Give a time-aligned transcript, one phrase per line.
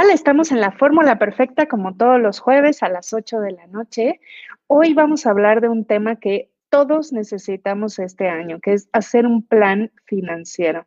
[0.00, 0.10] tal?
[0.10, 4.20] Estamos en la fórmula perfecta como todos los jueves a las 8 de la noche.
[4.66, 9.26] Hoy vamos a hablar de un tema que todos necesitamos este año, que es hacer
[9.26, 10.86] un plan financiero.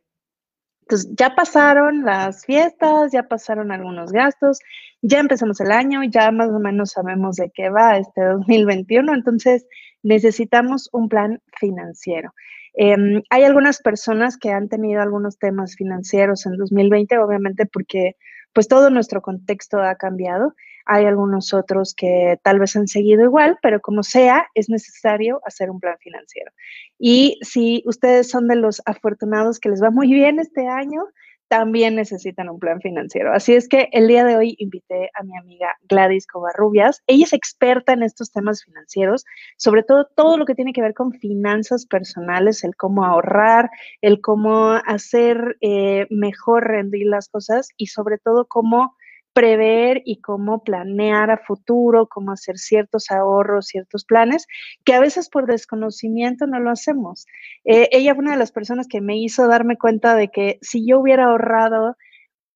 [0.82, 4.58] Entonces, ya pasaron las fiestas, ya pasaron algunos gastos,
[5.00, 9.64] ya empezamos el año, ya más o menos sabemos de qué va este 2021, entonces
[10.02, 12.34] necesitamos un plan financiero.
[12.74, 18.16] Em, hay algunas personas que han tenido algunos temas financieros en 2020, obviamente porque
[18.54, 20.54] pues todo nuestro contexto ha cambiado.
[20.86, 25.70] Hay algunos otros que tal vez han seguido igual, pero como sea, es necesario hacer
[25.70, 26.50] un plan financiero.
[26.98, 31.04] Y si ustedes son de los afortunados que les va muy bien este año,
[31.48, 33.32] también necesitan un plan financiero.
[33.32, 37.02] Así es que el día de hoy invité a mi amiga Gladys Covarrubias.
[37.06, 39.24] Ella es experta en estos temas financieros,
[39.56, 43.70] sobre todo todo lo que tiene que ver con finanzas personales, el cómo ahorrar,
[44.00, 48.96] el cómo hacer eh, mejor rendir las cosas y sobre todo cómo
[49.34, 54.46] prever y cómo planear a futuro, cómo hacer ciertos ahorros, ciertos planes,
[54.84, 57.26] que a veces por desconocimiento no lo hacemos.
[57.64, 60.86] Eh, ella fue una de las personas que me hizo darme cuenta de que si
[60.86, 61.96] yo hubiera ahorrado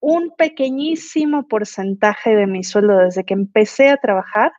[0.01, 4.53] un pequeñísimo porcentaje de mi sueldo desde que empecé a trabajar,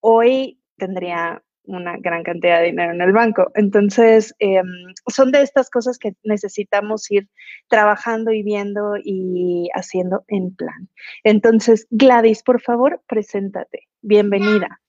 [0.00, 3.50] hoy tendría una gran cantidad de dinero en el banco.
[3.54, 4.66] Entonces, em,
[5.08, 7.28] son de estas cosas que necesitamos ir
[7.68, 10.88] trabajando y viendo y haciendo en plan.
[11.24, 13.88] Entonces, Gladys, por favor, preséntate.
[14.02, 14.80] Bienvenida.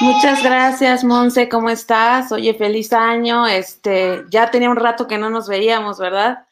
[0.00, 1.48] Muchas gracias, Monse.
[1.48, 2.30] ¿Cómo estás?
[2.32, 3.46] Oye, feliz año.
[3.46, 6.46] Este, ya tenía un rato que no nos veíamos, ¿verdad?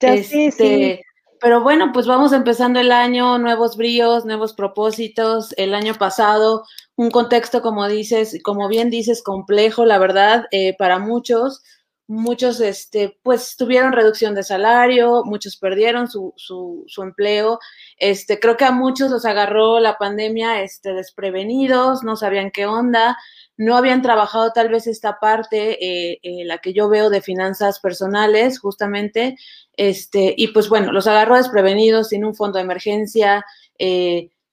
[0.00, 0.46] Ya sí, sí.
[0.46, 1.04] Este,
[1.40, 5.54] pero bueno, pues vamos empezando el año, nuevos bríos, nuevos propósitos.
[5.56, 6.64] El año pasado,
[6.98, 11.62] un contexto, como dices, como bien dices, complejo, la verdad, eh, para muchos.
[12.08, 17.60] Muchos, este, pues, tuvieron reducción de salario, muchos perdieron su, su, empleo.
[17.98, 23.16] Este, creo que a muchos los agarró la pandemia, este, desprevenidos, no sabían qué onda
[23.60, 27.80] no habían trabajado tal vez esta parte, eh, eh, la que yo veo de finanzas
[27.80, 29.36] personales, justamente,
[29.72, 33.44] este, y pues bueno, los agarró desprevenidos, sin un fondo de emergencia,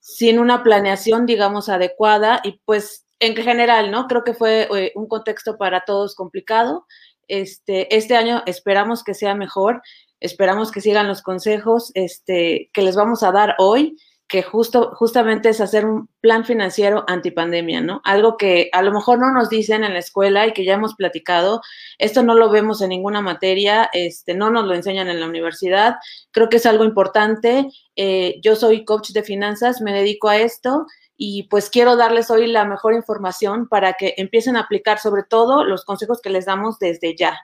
[0.07, 4.05] sin una planeación, digamos, adecuada, y pues en general, ¿no?
[4.05, 6.85] Creo que fue un contexto para todos complicado.
[7.27, 9.81] Este, este año esperamos que sea mejor,
[10.19, 15.49] esperamos que sigan los consejos este, que les vamos a dar hoy que justo, justamente
[15.49, 18.01] es hacer un plan financiero antipandemia, ¿no?
[18.03, 20.95] Algo que a lo mejor no nos dicen en la escuela y que ya hemos
[20.95, 21.61] platicado.
[21.99, 25.95] Esto no lo vemos en ninguna materia, este, no nos lo enseñan en la universidad.
[26.31, 27.69] Creo que es algo importante.
[27.95, 30.87] Eh, yo soy coach de finanzas, me dedico a esto
[31.17, 35.63] y pues quiero darles hoy la mejor información para que empiecen a aplicar sobre todo
[35.63, 37.39] los consejos que les damos desde ya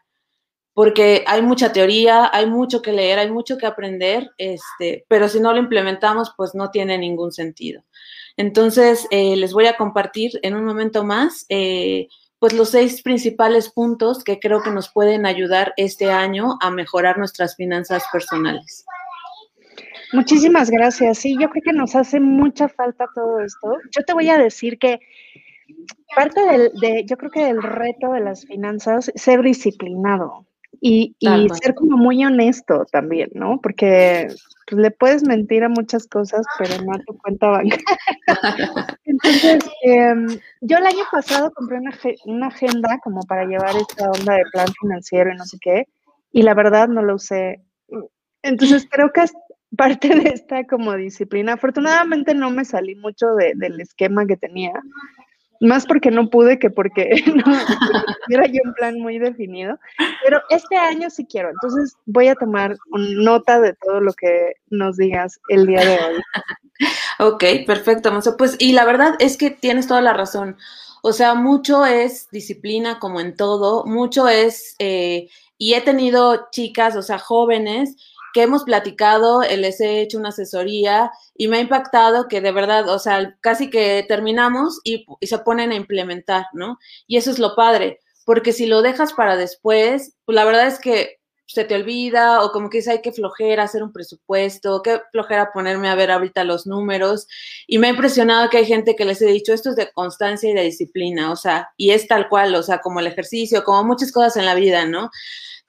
[0.74, 5.40] porque hay mucha teoría, hay mucho que leer, hay mucho que aprender, este, pero si
[5.40, 7.84] no lo implementamos, pues no tiene ningún sentido.
[8.38, 12.08] Entonces, eh, les voy a compartir en un momento más, eh,
[12.40, 17.18] pues los seis principales puntos que creo que nos pueden ayudar este año a mejorar
[17.18, 18.86] nuestras finanzas personales.
[20.14, 21.20] Muchísimas gracias.
[21.20, 23.78] Sí, yo creo que nos hace mucha falta todo esto.
[23.96, 25.00] Yo te voy a decir que
[26.16, 30.48] parte del, de, yo creo que el reto de las finanzas es ser disciplinado.
[30.84, 31.16] Y,
[31.62, 33.62] ser como muy honesto también, ¿no?
[33.62, 34.30] Porque
[34.68, 37.86] pues, le puedes mentir a muchas cosas, pero no a tu cuenta bancaria.
[39.06, 40.28] Entonces, em,
[40.62, 41.92] yo el año pasado compré una,
[42.26, 45.86] una, agenda como para llevar esta onda de plan financiero y no sé qué,
[46.32, 47.62] y la verdad no lo usé.
[48.42, 49.34] Entonces, creo que es
[49.78, 51.54] parte de esta como disciplina.
[51.54, 54.74] Afortunadamente no me salí mucho del esquema que tenía,
[55.62, 57.44] más porque no pude que porque no
[58.30, 59.80] era yo un plan muy definido,
[60.26, 64.98] pero este año sí quiero, entonces voy a tomar nota de todo lo que nos
[64.98, 66.22] digas el día de hoy.
[67.20, 70.58] Ok, perfecto, Pues, y la verdad es que tienes toda la razón.
[71.04, 76.96] O sea, mucho es disciplina como en todo, mucho es, eh, y he tenido chicas,
[76.96, 77.96] o sea, jóvenes
[78.34, 82.52] que hemos platicado, eh, les he hecho una asesoría y me ha impactado que de
[82.52, 86.78] verdad, o sea, casi que terminamos y, se ponen a implementar, ¿no?
[87.08, 90.80] Y eso es lo padre, porque si lo dejas para después, pues la verdad es
[90.80, 91.22] que
[91.54, 95.52] se te olvida o como que dice, hay que flojera hacer un presupuesto, qué flojera
[95.54, 97.28] ponerme a ver ahorita los números.
[97.68, 100.50] Y me ha impresionado que hay gente que les he dicho, esto es de constancia
[100.50, 103.84] y de disciplina, o sea, y es tal cual, o sea, como el ejercicio, como
[103.84, 105.10] muchas cosas en la vida, ¿no?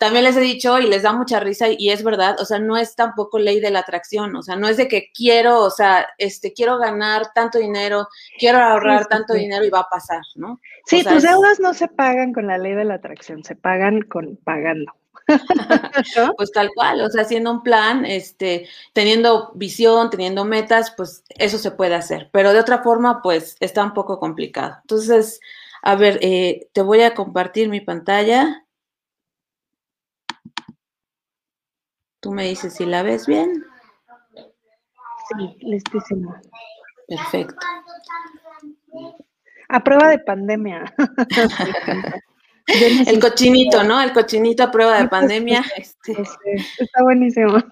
[0.03, 2.77] También les he dicho y les da mucha risa y es verdad, o sea, no
[2.77, 6.09] es tampoco ley de la atracción, o sea, no es de que quiero, o sea,
[6.19, 10.61] este, quiero ganar tanto dinero, quiero ahorrar tanto dinero y va a pasar, ¿no?
[10.87, 14.37] Sí, tus deudas no se pagan con la ley de la atracción, se pagan con
[14.39, 14.93] pagando.
[16.37, 21.59] Pues tal cual, o sea, haciendo un plan, este, teniendo visión, teniendo metas, pues eso
[21.59, 24.79] se puede hacer, pero de otra forma, pues está un poco complicado.
[24.81, 25.39] Entonces,
[25.81, 28.62] a ver, eh, te voy a compartir mi pantalla.
[32.23, 33.65] Tú me dices si la ves bien.
[35.29, 36.33] Sí, listísimo.
[37.09, 37.57] Perfecto.
[39.69, 40.85] A prueba de pandemia.
[43.07, 44.01] El cochinito, ¿no?
[44.01, 45.65] El cochinito a prueba de pandemia.
[45.77, 46.13] Este.
[46.79, 47.59] Está buenísimo.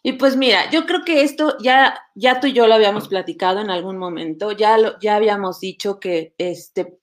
[0.00, 3.60] Y pues mira, yo creo que esto ya, ya tú y yo lo habíamos platicado
[3.60, 7.00] en algún momento, ya, lo, ya habíamos dicho que, este,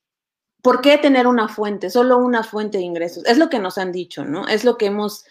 [0.63, 3.25] ¿por qué tener una fuente, solo una fuente de ingresos?
[3.25, 4.47] Es lo que nos han dicho, ¿no?
[4.47, 5.25] Es lo que hemos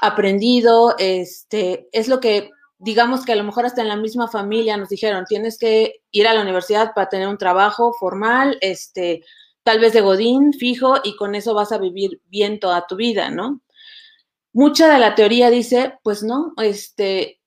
[0.00, 4.76] aprendido, este, es lo que, digamos que a lo mejor hasta en la misma familia
[4.76, 9.24] nos dijeron, tienes que ir a la universidad para tener un trabajo formal, este,
[9.62, 13.30] tal vez de Godín, fijo, y con eso vas a vivir bien toda tu vida,
[13.30, 13.60] ¿no?
[14.52, 17.40] Mucha de la teoría dice, pues no, este,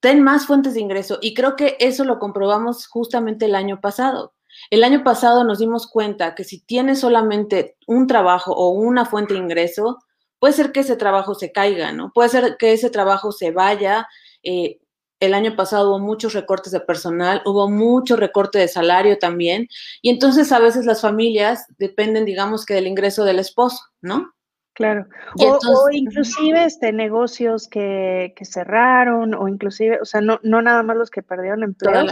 [0.00, 1.18] ten más fuentes de ingreso.
[1.22, 4.34] Y creo que eso lo comprobamos justamente el año pasado.
[4.70, 9.34] El año pasado nos dimos cuenta que si tienes solamente un trabajo o una fuente
[9.34, 9.98] de ingreso,
[10.42, 12.10] puede ser que ese trabajo se caiga, ¿no?
[12.12, 14.08] Puede ser que ese trabajo se vaya.
[14.42, 14.80] Eh,
[15.20, 19.68] el año pasado hubo muchos recortes de personal, hubo mucho recorte de salario también.
[20.00, 24.32] Y entonces a veces las familias dependen, digamos que del ingreso del esposo, ¿no?
[24.72, 25.06] Claro.
[25.38, 30.96] O, inclusive este, negocios que, que, cerraron, o inclusive, o sea, no, no nada más
[30.96, 32.04] los que perdieron empleo,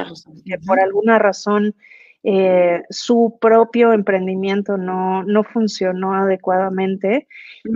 [0.44, 1.74] que por alguna razón
[2.22, 7.26] eh, su propio emprendimiento no, no funcionó adecuadamente.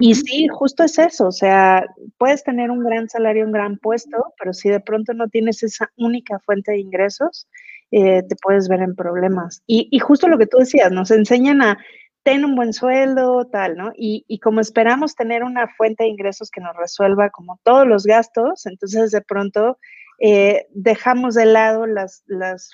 [0.00, 1.86] Y sí, justo es eso, o sea,
[2.18, 5.90] puedes tener un gran salario, un gran puesto, pero si de pronto no tienes esa
[5.96, 7.48] única fuente de ingresos,
[7.90, 9.62] eh, te puedes ver en problemas.
[9.66, 11.78] Y, y justo lo que tú decías, nos enseñan a
[12.24, 13.92] ten un buen sueldo, tal, ¿no?
[13.94, 18.66] Y, como esperamos tener una fuente de ingresos que nos resuelva como todos los gastos,
[18.66, 19.78] entonces de pronto
[20.18, 22.70] eh, dejamos de lado las, las,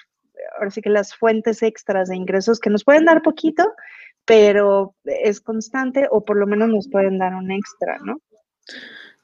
[0.56, 3.64] ahora sí que las fuentes extras de ingresos que nos pueden dar poquito,
[4.24, 8.20] pero es constante o por lo menos nos pueden dar un extra, ¿no?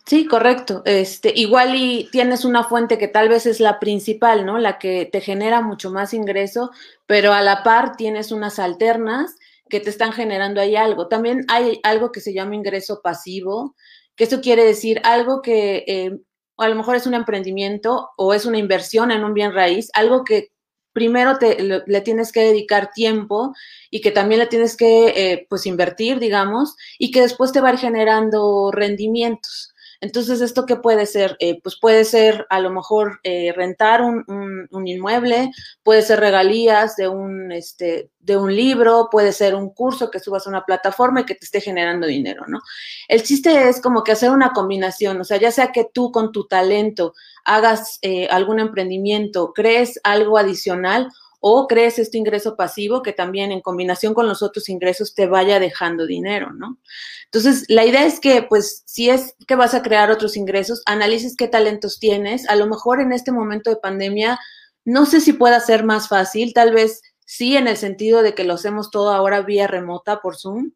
[0.06, 0.82] Sí, correcto.
[0.84, 4.56] Este, igual y tienes una fuente que tal vez es la principal, ¿no?
[4.58, 6.70] La que te genera mucho más ingreso,
[7.06, 9.36] pero a la par tienes unas alternas
[9.68, 11.08] que te están generando ahí algo.
[11.08, 13.74] También hay algo que se llama ingreso pasivo,
[14.14, 16.18] que eso quiere decir algo que eh,
[16.56, 20.22] a lo mejor es un emprendimiento o es una inversión en un bien raíz, algo
[20.24, 20.50] que
[20.96, 23.52] primero te, le, tienes que dedicar tiempo
[23.90, 27.68] y que también le tienes que eh, pues invertir, digamos, y que después te va
[27.68, 29.74] a ir generando rendimientos.
[30.06, 31.36] Entonces, ¿esto qué puede ser?
[31.40, 35.50] Eh, pues puede ser a lo mejor eh, rentar un, inmueble,
[35.82, 40.46] puede ser regalías de un, este, de un libro, puede ser un curso que subas
[40.46, 42.60] a una plataforma y que te esté generando dinero, ¿no?
[43.08, 46.30] El chiste es como que hacer una combinación, o sea, ya sea que tú con
[46.30, 47.12] tu talento
[47.44, 51.08] hagas eh, algún emprendimiento, crees algo adicional
[51.48, 55.60] o crees este ingreso pasivo que también en combinación con los otros ingresos te vaya
[55.60, 56.80] dejando dinero, ¿no?
[57.26, 61.36] Entonces, la idea es que, pues, si es que vas a crear otros ingresos, analices
[61.36, 62.48] qué talentos tienes.
[62.48, 64.40] A lo mejor en este momento de pandemia,
[64.84, 68.42] no sé si pueda ser más fácil, tal vez sí en el sentido de que
[68.42, 70.72] lo hacemos todo ahora vía remota por Zoom,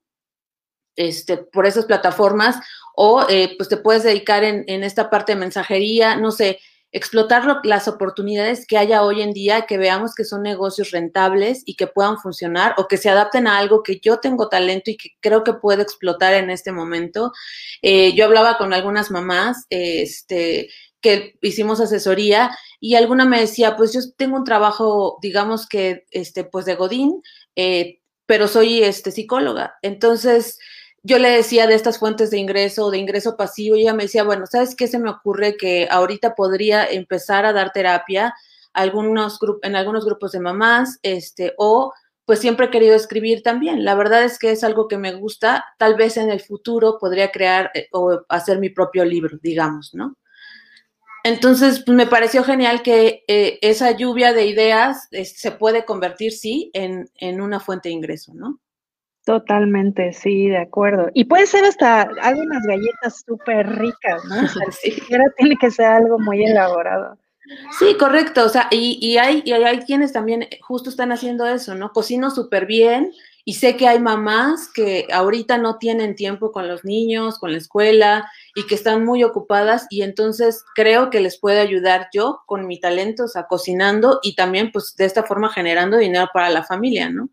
[0.95, 2.61] este, por esas plataformas,
[2.95, 6.61] o eh, pues te puedes dedicar en, en esta parte de mensajería, no sé,
[6.93, 11.77] explotar las oportunidades que haya hoy en día, que veamos que son negocios rentables y
[11.77, 15.11] que puedan funcionar o que se adapten a algo que yo tengo talento y que
[15.21, 17.33] creo que puedo explotar en este momento.
[17.83, 20.69] Eh, yo hablaba con algunas mamás, este,
[21.01, 26.45] que hicimos asesoría y alguna me decía, pues yo tengo un trabajo, digamos que, este,
[26.45, 27.23] pues de Godín,
[27.57, 29.79] eh, pero soy este, psicóloga.
[29.83, 30.59] Entonces,
[31.02, 34.25] yo le decía de estas fuentes de ingreso, de ingreso pasivo, y ella me decía,
[34.25, 35.57] bueno, ¿sabes qué se me ocurre?
[35.57, 38.35] Que ahorita podría empezar a dar terapia
[38.75, 41.92] en algunos grupos de mamás, este, o
[42.25, 43.85] pues siempre he querido escribir también.
[43.85, 45.64] La verdad es que es algo que me gusta.
[45.78, 50.16] Tal vez en el futuro podría crear eh, o hacer mi propio libro, digamos, ¿no?
[51.25, 56.71] Entonces, pues, me pareció genial que eh, esa lluvia de ideas se puede convertir, sí,
[56.73, 58.61] en, en una fuente de ingreso, ¿no?
[59.31, 61.09] Totalmente, sí, de acuerdo.
[61.15, 64.43] Y puede ser hasta algunas galletas súper ricas, ¿no?
[64.43, 65.01] O sí.
[65.37, 67.17] tiene que ser algo muy elaborado.
[67.79, 68.45] Sí, correcto.
[68.45, 71.93] O sea, y, y, hay, y hay quienes también justo están haciendo eso, ¿no?
[71.93, 73.13] Cocino súper bien
[73.45, 77.59] y sé que hay mamás que ahorita no tienen tiempo con los niños, con la
[77.59, 82.67] escuela y que están muy ocupadas y entonces creo que les puede ayudar yo con
[82.67, 86.65] mi talento, o sea, cocinando y también pues de esta forma generando dinero para la
[86.65, 87.29] familia, ¿no?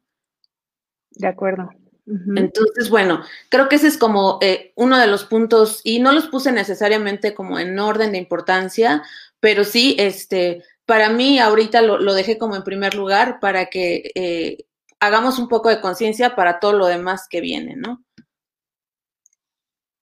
[1.09, 1.69] De acuerdo.
[2.07, 6.27] Entonces, bueno, creo que ese es como eh, uno de los puntos, y no los
[6.27, 9.03] puse necesariamente como en orden de importancia,
[9.41, 14.65] pero sí, este, para mí ahorita lo, dejé como en primer lugar para que eh,
[15.01, 18.05] hagamos un poco de conciencia para todo lo demás que viene, ¿no?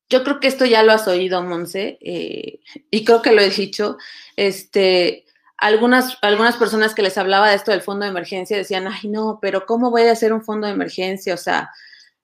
[0.08, 2.60] Yo creo que esto ya lo has oído, Monse, eh,
[2.92, 3.98] y creo que lo he dicho.
[4.36, 5.26] Este,
[5.58, 9.40] algunas, algunas personas que les hablaba de esto del fondo de emergencia decían, ay, no,
[9.42, 11.34] pero ¿cómo voy a hacer un fondo de emergencia?
[11.34, 11.72] O sea,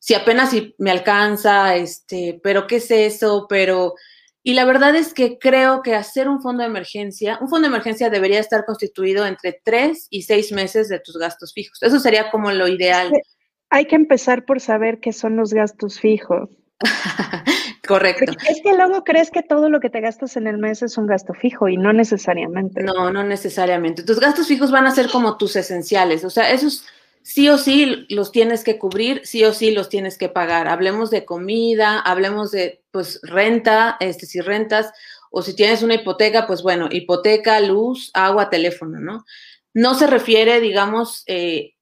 [0.02, 3.46] si apenas si me alcanza, este, pero ¿qué es eso?
[3.48, 3.94] Pero,
[4.42, 7.76] y la verdad es que creo que hacer un fondo de emergencia, un fondo de
[7.76, 11.84] emergencia debería estar constituido entre tres y seis meses de tus gastos fijos.
[11.84, 13.12] Eso sería como lo ideal.
[13.70, 16.50] Hay que empezar por saber qué son los gastos fijos.
[17.88, 18.32] Correcto.
[18.50, 21.06] es que luego crees que todo lo que te gastas en el mes es un
[21.06, 22.82] gasto fijo y no necesariamente.
[22.82, 24.02] No, no necesariamente.
[24.02, 26.26] Tus gastos fijos van a ser como tus esenciales.
[26.26, 26.88] O sea, esos
[27.24, 30.68] sí o sí los tienes que cubrir, sí o sí los tienes que pagar.
[30.68, 34.92] Hablemos de comida, hablemos de pues renta, este, si rentas
[35.32, 39.26] o si tienes una hipoteca, pues bueno, hipoteca, luz, agua, teléfono, ¿no?
[39.74, 41.74] No se refiere, digamos, eh,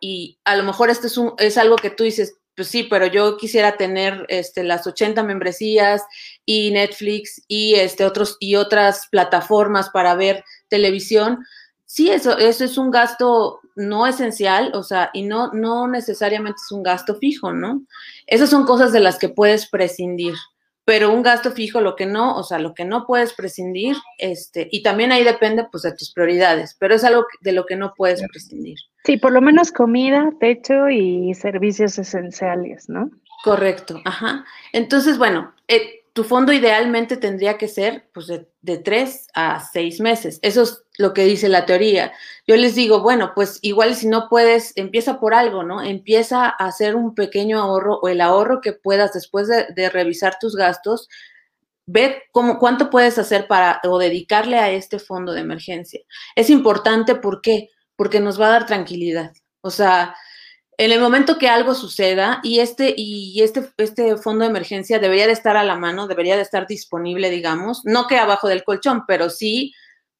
[0.00, 3.06] y a lo mejor esto es, un, es algo que tú dices, pues sí, pero
[3.06, 6.02] yo quisiera tener este, las 80 membresías
[6.44, 11.44] y Netflix y, este, otros, y otras plataformas para ver televisión.
[11.86, 16.72] Sí, eso, eso es un gasto no esencial, o sea, y no, no necesariamente es
[16.72, 17.84] un gasto fijo, ¿no?
[18.26, 20.34] Esas son cosas de las que puedes prescindir
[20.86, 24.68] pero un gasto fijo, lo que no, o sea, lo que no puedes prescindir, este,
[24.70, 27.92] y también ahí depende pues de tus prioridades, pero es algo de lo que no
[27.92, 28.78] puedes prescindir.
[29.04, 33.10] Sí, por lo menos comida, techo y servicios esenciales, ¿no?
[33.42, 34.44] Correcto, ajá.
[34.72, 40.00] Entonces, bueno, eh, tu fondo idealmente tendría que ser pues de, de, tres a seis
[40.00, 40.38] meses.
[40.40, 42.12] Eso es lo que dice la teoría.
[42.46, 45.82] Yo les digo, bueno, pues igual si no puedes, empieza por algo, ¿no?
[45.82, 50.56] Empieza a hacer un pequeño ahorro o el ahorro que puedas después de, revisar tus
[50.56, 51.08] gastos,
[51.86, 56.00] ve cómo, cuánto puedes hacer para o dedicarle a este fondo de emergencia.
[56.34, 57.70] Es importante, ¿por qué?
[57.96, 59.32] Porque nos va a dar tranquilidad.
[59.60, 60.14] O sea,
[60.78, 65.26] en el momento que algo suceda y este y este este fondo de emergencia debería
[65.26, 69.04] de estar a la mano, debería de estar disponible, digamos, no que abajo del colchón,
[69.06, 69.72] pero sí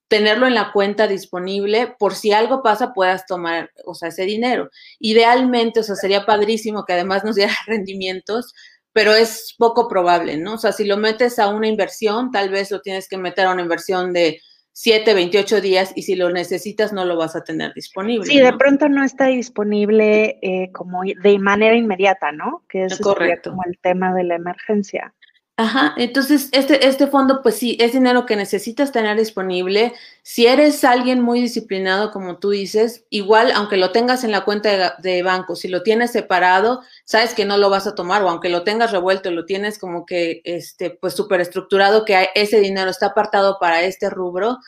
[0.09, 4.71] tenerlo en la cuenta disponible por si algo pasa puedas tomar, o sea, ese dinero.
[4.99, 8.55] Idealmente, o sea, sería padrísimo que además nos diera rendimientos,
[8.93, 10.55] pero es poco probable, ¿no?
[10.55, 13.53] O sea, si lo metes a una inversión, tal vez lo tienes que meter a
[13.53, 14.41] una inversión de
[14.73, 18.27] 7, 28 días y si lo necesitas no lo vas a tener disponible.
[18.27, 22.63] Sí, de pronto no está disponible eh, como de manera inmediata, ¿no?
[22.69, 23.51] Que es correcto.
[23.51, 25.15] como el tema de la emergencia.
[25.59, 29.95] Ajá, entonces este, este fondo, pues sí, es dinero que necesitas tener disponible.
[30.23, 34.97] Si eres alguien muy disciplinado, como tú dices, igual, aunque lo tengas en la cuenta
[34.99, 38.51] de, banco, si lo tienes separado, sabes que no lo vas a tomar, o aunque
[38.51, 43.07] lo tengas revuelto, lo tienes como que, este, pues súper estructurado, que ese dinero está
[43.07, 44.59] apartado para este rubro,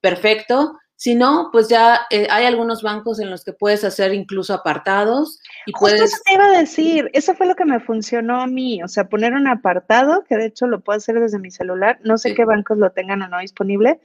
[0.00, 0.76] perfecto.
[1.02, 5.40] Si no, pues ya eh, hay algunos bancos en los que puedes hacer incluso apartados.
[5.66, 6.00] Y puedes...
[6.00, 9.08] eso te iba a decir, eso fue lo que me funcionó a mí, o sea,
[9.08, 12.44] poner un apartado, que de hecho lo puedo hacer desde mi celular, no sé qué
[12.44, 13.98] bancos lo tengan o no disponible,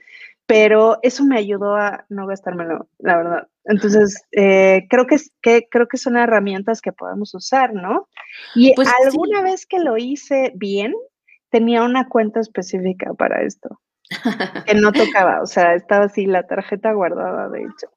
[0.47, 3.47] pero eso me ayudó a no gastármelo, la verdad.
[3.65, 8.09] Entonces, eh, creo, que, que, creo que son herramientas que podemos usar, ¿no?
[8.55, 10.95] Y pues alguna vez que lo hice bien,
[11.51, 13.79] tenía una cuenta específica para esto
[14.65, 17.87] que no tocaba, o sea, estaba así la tarjeta guardada, de hecho.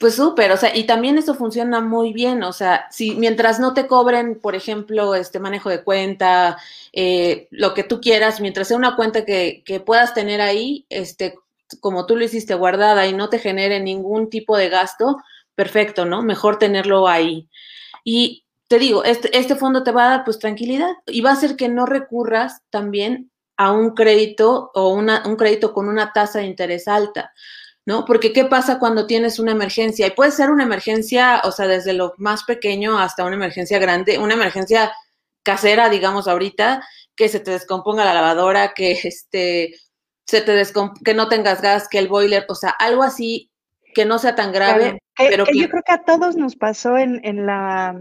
[0.00, 3.74] Pues súper, o sea, y también eso funciona muy bien, o sea, si mientras no
[3.74, 6.58] te cobren, por ejemplo, este manejo de cuenta,
[6.92, 11.38] eh, lo que tú quieras, mientras sea una cuenta que, que, puedas tener ahí, este,
[11.80, 15.18] como tú lo hiciste guardada y no te genere ningún tipo de gasto,
[15.54, 16.22] perfecto, ¿no?
[16.22, 17.48] Mejor tenerlo ahí.
[18.04, 21.34] Y te digo, este, este fondo te va a dar pues tranquilidad y va a
[21.34, 26.38] hacer que no recurras también a un crédito o una, un crédito con una tasa
[26.38, 27.34] de interés alta,
[27.84, 28.04] ¿no?
[28.04, 30.06] Porque ¿qué pasa cuando tienes una emergencia?
[30.06, 34.18] Y puede ser una emergencia, o sea, desde lo más pequeño hasta una emergencia grande,
[34.18, 34.92] una emergencia
[35.42, 36.86] casera, digamos, ahorita,
[37.16, 39.74] que se te descomponga la lavadora, que este,
[40.24, 40.62] se te
[41.04, 43.50] que no tengas gas, que el boiler, o sea, algo así
[43.92, 45.00] que no sea tan grave.
[45.16, 47.98] pero que, yo creo que a todos nos pasó en, en la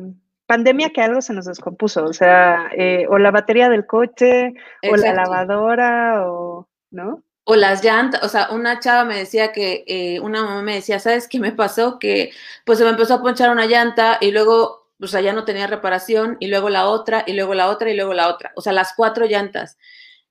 [0.47, 4.53] pandemia que algo se nos descompuso, o sea, eh, o la batería del coche,
[4.89, 7.23] o la lavadora, o, ¿no?
[7.43, 10.99] O las llantas, o sea, una chava me decía que, eh, una mamá me decía,
[10.99, 11.99] ¿sabes qué me pasó?
[11.99, 12.31] Que
[12.65, 15.67] pues se me empezó a ponchar una llanta y luego, o sea, ya no tenía
[15.67, 18.73] reparación, y luego la otra, y luego la otra, y luego la otra, o sea,
[18.73, 19.77] las cuatro llantas.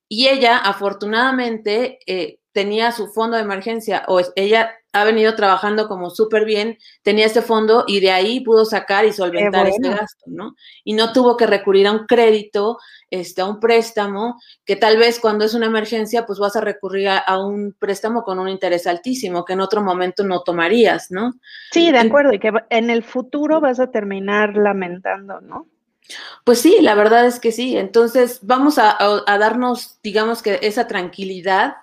[0.09, 6.09] Y ella, afortunadamente, eh, tenía su fondo de emergencia o ella ha venido trabajando como
[6.09, 10.57] súper bien, tenía este fondo y de ahí pudo sacar y solventar ese gasto, ¿no?
[10.83, 12.79] Y no tuvo que recurrir a un crédito,
[13.11, 17.11] este, a un préstamo, que tal vez cuando es una emergencia, pues vas a recurrir
[17.11, 21.35] a, un préstamo con un interés altísimo, que en otro momento no tomarías, ¿no?
[21.73, 25.67] Sí, de acuerdo, y que en el futuro vas a terminar lamentando, ¿no?
[26.43, 27.77] Pues sí, la verdad es que sí.
[27.77, 28.97] Entonces, vamos a
[29.27, 31.75] darnos, digamos que esa tranquilidad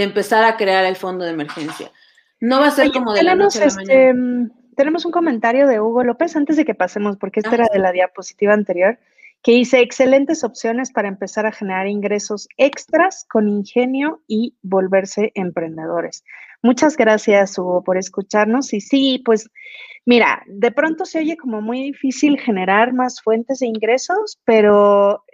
[0.00, 1.92] de empezar a crear el fondo de emergencia.
[2.40, 5.68] No va a ser como de la noche a la este, mm, Tenemos un comentario
[5.68, 8.98] de Hugo López antes de que pasemos, porque este era de la diapositiva anterior,
[9.42, 16.24] que dice excelentes opciones para empezar a generar ingresos extras con ingenio y volverse emprendedores.
[16.62, 18.72] Muchas gracias, Hugo, por escucharnos.
[18.72, 19.50] Y sí, pues
[20.06, 25.24] mira, de pronto se oye como muy difícil generar más fuentes de ingresos, pero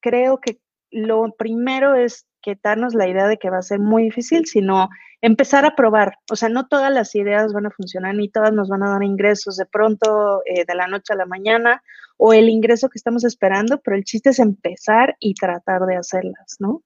[0.00, 0.58] creo que
[0.90, 4.88] lo primero es quitarnos la idea de que va a ser muy difícil, sino
[5.20, 6.14] empezar a probar.
[6.30, 9.02] O sea, no todas las ideas van a funcionar, ni todas nos van a dar
[9.02, 11.82] ingresos de pronto, eh, de la noche a la mañana,
[12.16, 16.56] o el ingreso que estamos esperando, pero el chiste es empezar y tratar de hacerlas,
[16.58, 16.82] ¿no?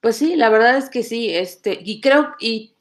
[0.00, 2.71] Pues sí, la verdad es que sí, este, y creo, y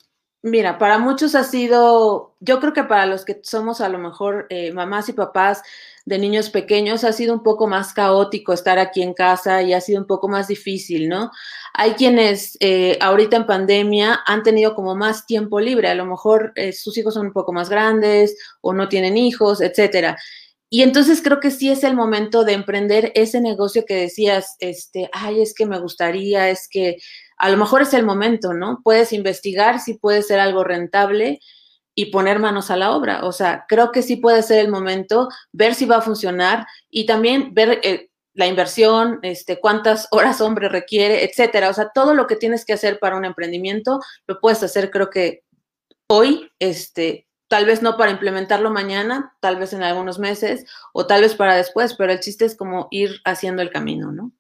[0.43, 4.48] mira, para muchos ha sido, yo creo que para los que somos a lo mejor
[4.50, 5.62] eh, mamás y papás,
[6.05, 9.81] de niños pequeños ha sido un poco más caótico estar aquí en casa y ha
[9.81, 11.31] sido un poco más difícil, ¿no?
[11.74, 16.53] Hay quienes eh, ahorita en pandemia han tenido como más tiempo libre, a lo mejor
[16.55, 20.17] eh, sus hijos son un poco más grandes o no tienen hijos, etcétera.
[20.74, 25.10] Y entonces creo que sí es el momento de emprender ese negocio que decías, este,
[25.12, 26.98] ay, es que me gustaría, es que
[27.41, 28.81] a lo mejor es el momento, ¿no?
[28.83, 31.39] Puedes investigar si puede ser algo rentable
[31.95, 33.25] y poner manos a la obra.
[33.25, 37.07] O sea, creo que sí puede ser el momento, ver si va a funcionar y
[37.07, 41.71] también ver eh, la inversión, este, cuántas horas hombre requiere, etcétera.
[41.71, 45.10] O sea, todo lo que tienes que hacer para un emprendimiento lo puedes hacer, creo
[45.10, 45.43] que
[46.07, 51.22] hoy, este, tal vez no para implementarlo mañana, tal vez en algunos meses o tal
[51.22, 54.31] vez para después, pero el chiste es como ir haciendo el camino, ¿no?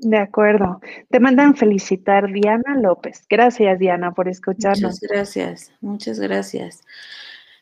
[0.00, 0.80] De acuerdo.
[1.10, 3.26] Te mandan felicitar Diana López.
[3.28, 4.82] Gracias, Diana, por escucharnos.
[4.82, 6.80] Muchas gracias, muchas gracias.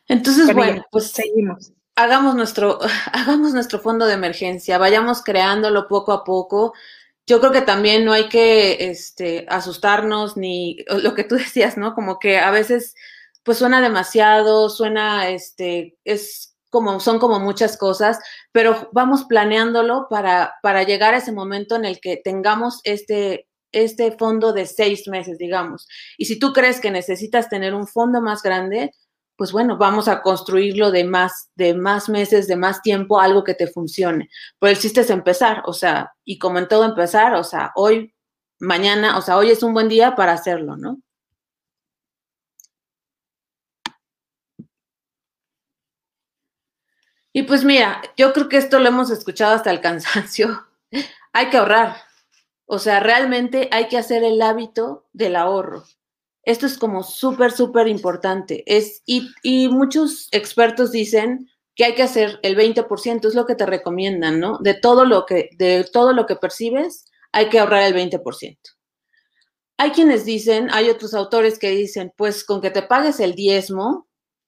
[0.07, 1.73] Entonces, bueno, pues seguimos.
[1.95, 2.79] Hagamos nuestro,
[3.11, 6.73] hagamos nuestro fondo de emergencia, vayamos creándolo poco a poco.
[7.27, 11.93] Yo creo que también no hay que este, asustarnos ni lo que tú decías, ¿no?
[11.93, 12.95] Como que a veces
[13.43, 18.19] pues suena demasiado, suena, este, es como son como muchas cosas,
[18.51, 24.11] pero vamos planeándolo para, para llegar a ese momento en el que tengamos este, este
[24.17, 25.87] fondo de seis meses, digamos.
[26.17, 28.91] Y si tú crees que necesitas tener un fondo más grande,
[29.39, 33.53] pues bueno, vamos a construirlo de más, de más meses, de más tiempo, algo que
[33.53, 34.29] te funcione.
[34.59, 38.13] Pero el chiste es empezar, o sea, y como en todo empezar, o sea, hoy,
[38.59, 40.99] mañana, o sea, hoy es un buen día para hacerlo, ¿no?
[47.33, 50.67] Y pues mira, yo creo que esto lo hemos escuchado hasta el cansancio.
[51.33, 51.97] hay que ahorrar.
[52.65, 55.83] O sea, realmente hay que hacer el hábito del ahorro.
[56.43, 58.63] Esto es como súper, súper importante.
[58.65, 63.65] Es, y, muchos expertos dicen que hay que hacer el 20%, es lo que te
[63.65, 64.57] recomiendan, ¿no?
[64.59, 68.57] De todo lo que, de todo lo que percibes, hay que ahorrar el 20%.
[69.77, 74.07] Hay quienes dicen, hay otros autores que dicen, pues con que te pagues el diezmo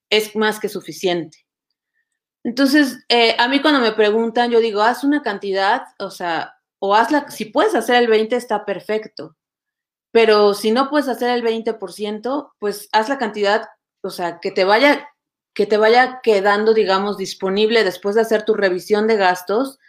[0.09, 1.40] es más que suficiente.
[2.43, 6.95] Entonces, eh, a mí cuando me preguntan, yo digo, haz una cantidad, o sea, o
[6.95, 9.35] hazla, si puedes hacer el 20 está perfecto,
[10.11, 13.69] pero si no puedes hacer el 20%, pues haz la cantidad,
[14.01, 15.09] o sea, que te vaya,
[15.53, 19.79] que te vaya quedando, digamos, disponible después de hacer tu revisión de gastos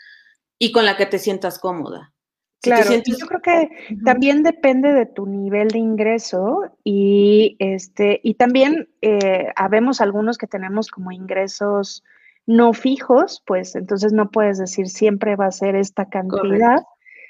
[0.58, 2.12] y con la que te sientas cómoda.
[2.60, 8.88] claro, yo creo que también depende de tu nivel de ingreso y este y también
[9.00, 12.04] eh, habemos algunos que tenemos como ingresos
[12.46, 16.83] no fijos, pues entonces no puedes decir siempre va a ser esta cantidad.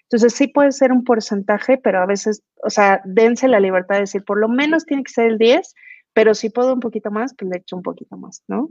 [0.05, 4.03] Entonces sí puede ser un porcentaje, pero a veces, o sea, dense la libertad de
[4.03, 5.75] decir, por lo menos tiene que ser el 10,
[6.13, 8.71] pero si puedo un poquito más, pues le echo un poquito más, ¿no?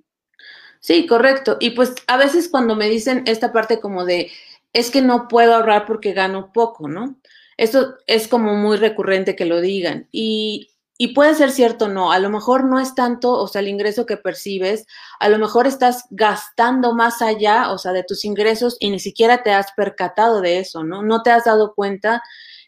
[0.79, 1.57] Sí, correcto.
[1.59, 4.31] Y pues a veces cuando me dicen esta parte como de,
[4.73, 7.19] es que no puedo ahorrar porque gano poco, ¿no?
[7.57, 10.07] Esto es como muy recurrente que lo digan.
[10.11, 10.70] Y
[11.01, 14.05] y puede ser cierto, no, a lo mejor no es tanto, o sea, el ingreso
[14.05, 14.85] que percibes,
[15.19, 19.41] a lo mejor estás gastando más allá, o sea, de tus ingresos y ni siquiera
[19.41, 21.01] te has percatado de eso, ¿no?
[21.01, 22.21] No te has dado cuenta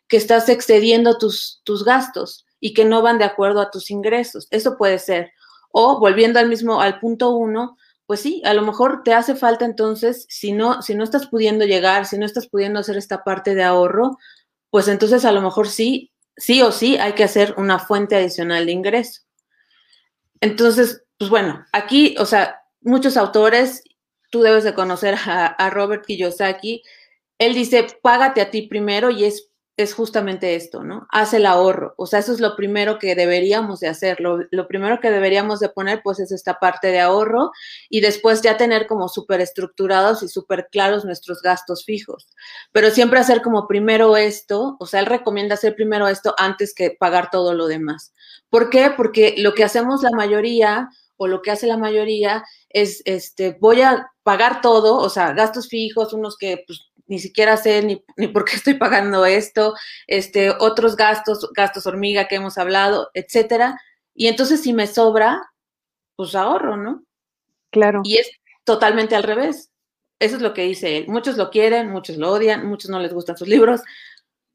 [0.08, 4.48] que estás excediendo tus, tus gastos y que no van de acuerdo a tus ingresos.
[4.50, 5.32] Eso puede ser.
[5.72, 9.66] O volviendo al mismo, al punto uno, pues sí, a lo mejor te hace falta
[9.66, 13.54] entonces, si no, si no estás pudiendo llegar, si no estás pudiendo hacer esta parte
[13.54, 14.18] de ahorro,
[14.72, 18.66] pues entonces a lo mejor sí, sí o sí hay que hacer una fuente adicional
[18.66, 19.22] de ingreso.
[20.42, 23.84] Entonces, pues bueno, aquí, o sea, muchos autores,
[24.30, 26.84] tú debes de conocer a, a Robert Kiyosaki,
[27.38, 31.08] él dice, págate a ti primero y es es justamente esto, ¿no?
[31.10, 31.96] Haz el ahorro.
[31.98, 34.20] O sea, eso es lo primero que deberíamos de hacer.
[34.20, 37.52] Lo, primero que deberíamos de poner, pues, es esta parte de ahorro
[37.90, 42.28] y después ya tener como súper estructurados y súper claros nuestros gastos fijos.
[42.72, 46.92] Pero siempre hacer como primero esto, o sea, él recomienda hacer primero esto antes que
[46.92, 48.14] pagar todo lo demás.
[48.50, 48.92] ¿Por qué?
[48.96, 53.82] Porque lo que hacemos la mayoría o lo que hace la mayoría es, este, voy
[53.82, 58.28] a pagar todo, o sea, gastos fijos, unos que pues, ni siquiera sé ni, ni,
[58.28, 59.74] por qué estoy pagando esto,
[60.08, 63.80] este, otros gastos, gastos hormiga que hemos hablado, etcétera.
[64.14, 65.42] Y entonces si me sobra,
[66.16, 67.04] pues ahorro, ¿no?
[67.72, 68.02] Claro.
[68.04, 68.30] Y es
[68.64, 69.72] totalmente al revés.
[70.20, 71.08] Eso es lo que dice él.
[71.08, 73.82] Muchos lo quieren, muchos lo odian, muchos no les gustan sus libros,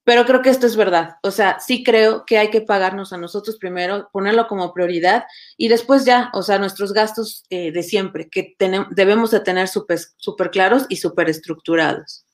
[0.04, 1.16] pero creo que esto es verdad.
[1.22, 5.26] O sea, sí creo que hay que pagarnos a nosotros primero, ponerlo como prioridad
[5.58, 9.68] y después ya, o sea, nuestros gastos eh, de siempre, que tenemos, debemos de tener
[9.68, 12.24] súper super claros y súper estructurados.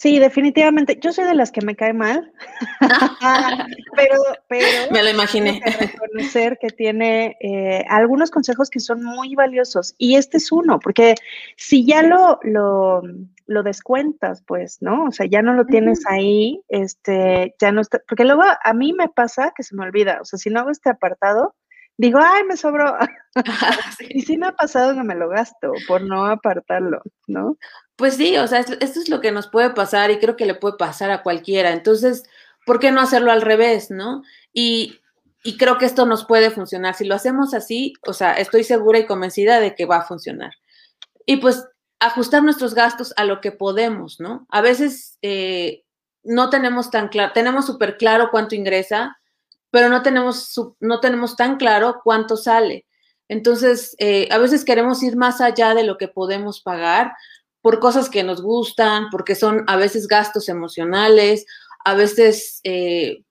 [0.00, 0.98] Sí, definitivamente.
[0.98, 2.32] Yo soy de las que me cae mal,
[3.96, 4.14] pero,
[4.48, 5.60] pero me lo imaginé.
[5.60, 10.78] Que reconocer que tiene eh, algunos consejos que son muy valiosos y este es uno,
[10.78, 11.16] porque
[11.58, 13.02] si ya lo, lo,
[13.44, 15.04] lo descuentas, pues, ¿no?
[15.04, 18.94] O sea, ya no lo tienes ahí, este, ya no está, porque luego a mí
[18.94, 21.54] me pasa que se me olvida, o sea, si no hago este apartado,
[22.00, 22.96] digo, ay, me sobró.
[24.08, 27.58] Y sí me ha pasado que me lo gasto por no apartarlo, ¿no?
[27.96, 30.54] Pues sí, o sea, esto es lo que nos puede pasar y creo que le
[30.54, 31.72] puede pasar a cualquiera.
[31.72, 32.24] Entonces,
[32.64, 34.22] ¿por qué no hacerlo al revés, no?
[34.52, 35.00] Y,
[35.44, 36.94] y creo que esto nos puede funcionar.
[36.94, 40.52] Si lo hacemos así, o sea, estoy segura y convencida de que va a funcionar.
[41.26, 41.68] Y pues
[42.00, 44.46] ajustar nuestros gastos a lo que podemos, ¿no?
[44.48, 45.84] A veces eh,
[46.24, 49.19] no tenemos tan claro, tenemos súper claro cuánto ingresa,
[49.70, 52.86] pero no tenemos, no tenemos tan claro cuánto sale.
[53.28, 57.12] Entonces, eh, a veces queremos ir más allá de lo que podemos pagar
[57.62, 61.46] por cosas que nos gustan, porque son a veces gastos emocionales,
[61.84, 63.22] a veces eh,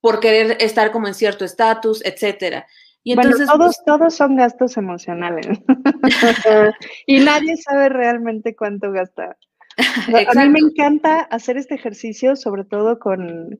[0.00, 2.66] por querer estar como en cierto estatus, etcétera.
[3.02, 5.46] Y entonces, bueno, todos, todos son gastos emocionales.
[7.06, 9.36] y nadie sabe realmente cuánto gasta.
[10.36, 13.58] A mí me encanta hacer este ejercicio, sobre todo con,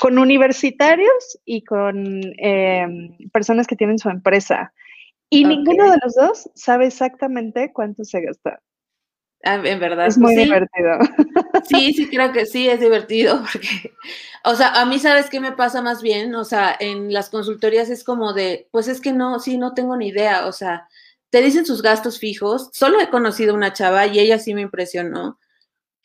[0.00, 4.72] con universitarios y con em, personas que tienen su empresa.
[5.28, 8.60] Y ninguno de los dos sabe exactamente cuánto se gasta.
[9.44, 10.06] Ah, en verdad.
[10.06, 10.98] Es muy pues divertido.
[11.68, 13.92] Sí, sí, creo que sí, es divertido porque,
[14.44, 17.90] o sea, a mí sabes qué me pasa más bien, o sea, en las consultorías
[17.90, 20.88] es como de, pues es que no, sí, no tengo ni idea, o sea,
[21.30, 25.38] te dicen sus gastos fijos, solo he conocido una chava y ella sí me impresionó,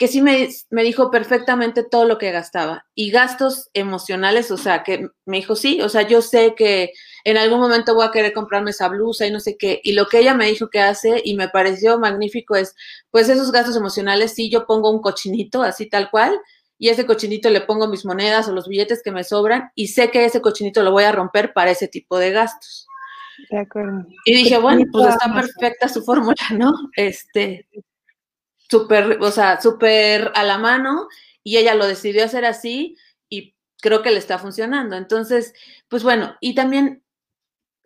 [0.01, 2.87] que sí me, me, dijo perfectamente todo lo que gastaba.
[2.95, 6.91] Y gastos emocionales, o sea, que me dijo, sí, o sea, yo sé que
[7.23, 9.79] en algún momento voy a querer comprarme esa blusa y no sé qué.
[9.83, 12.73] Y lo que ella me dijo que hace y me pareció magnífico es,
[13.11, 16.35] pues esos gastos emocionales, sí, yo pongo un cochinito así tal cual.
[16.79, 20.09] Y ese cochinito le pongo mis monedas o los billetes que me sobran y sé
[20.09, 22.87] que ese cochinito lo voy a romper para ese tipo de gastos.
[23.51, 24.03] De acuerdo.
[24.25, 26.73] Y dije, bueno, pues está perfecta su fórmula, ¿no?
[26.95, 27.67] Este,
[28.71, 31.09] súper, o sea, súper a la mano
[31.43, 32.95] y ella lo decidió hacer así
[33.27, 34.95] y creo que le está funcionando.
[34.95, 35.53] Entonces,
[35.89, 37.03] pues bueno, y también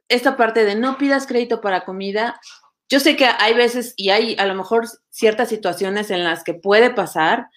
[0.10, 2.40] esta parte de no pidas crédito para comida.
[2.88, 6.54] Yo sé que hay veces y hay a lo mejor ciertas situaciones en las que
[6.54, 7.48] puede pasar,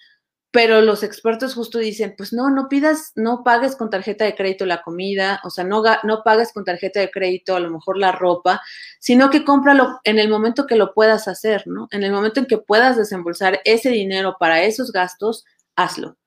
[0.51, 4.65] pero los expertos justo dicen, pues no, no pidas, no pagues con tarjeta de crédito
[4.65, 8.11] la comida, o sea, no, no pagues con tarjeta de crédito a lo mejor la
[8.11, 8.61] ropa,
[8.99, 11.87] sino que cómpralo en el momento que lo puedas hacer, ¿no?
[11.91, 16.17] En el momento en que puedas desembolsar ese dinero para esos gastos, hazlo.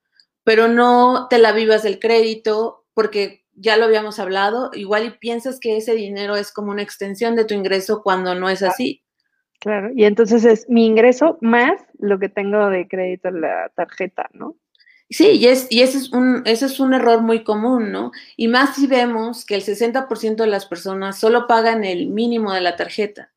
[0.44, 5.58] Pero no te la vivas del crédito, porque ya lo habíamos hablado, igual y piensas
[5.58, 9.02] que ese dinero es como una extensión de tu ingreso cuando no es así.
[9.62, 14.28] Claro, y entonces es mi ingreso más lo que tengo de crédito en la tarjeta,
[14.32, 14.56] ¿no?
[15.08, 18.12] Sí, y, es, y ese, es un, ese es un error muy común, ¿no?
[18.36, 22.62] Y más si vemos que el 60% de las personas solo pagan el mínimo de
[22.62, 23.30] la tarjeta.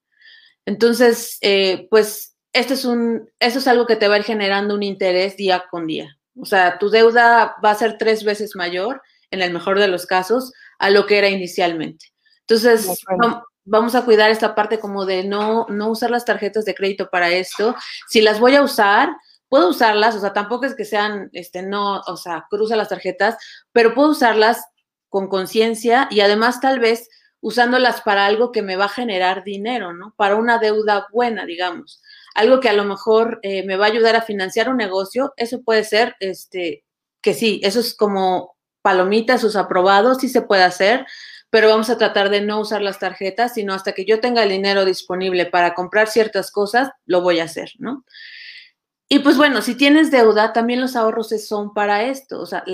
[0.66, 4.74] Entonces, eh, pues, esto es un, eso es algo que te va a ir generando
[4.74, 6.18] un interés día con día.
[6.40, 10.06] O sea, tu deuda va a ser tres veces mayor, en el mejor de los
[10.06, 12.08] casos, a lo que era inicialmente.
[12.42, 13.04] Entonces,
[13.66, 17.30] vamos a cuidar esta parte como de no, no usar las tarjetas de crédito para
[17.30, 17.76] esto.
[18.08, 19.10] Si las voy a usar,
[19.50, 23.38] puedo usarlas, o sea, tampoco es que sean, este, no, o sea, cruza las tarjetas,
[23.72, 24.66] pero puedo usarlas
[25.10, 27.10] con conciencia y además tal vez
[27.42, 30.14] usándolas para algo que me va a generar dinero, ¿no?
[30.18, 32.02] Para una deuda buena, digamos.
[32.34, 35.62] Algo que a lo mejor eh, me va a ayudar a financiar un negocio, eso
[35.62, 36.84] puede ser, este,
[37.22, 41.06] que sí, eso es como palomitas, sus aprobados, sí se puede hacer,
[41.56, 44.50] pero vamos a tratar de no usar las tarjetas, sino hasta que yo tenga el
[44.50, 48.04] dinero disponible para comprar ciertas cosas, lo voy a hacer, ¿no?
[49.08, 52.66] Y pues bueno, si tienes deuda, también los ahorros son para esto, o sea,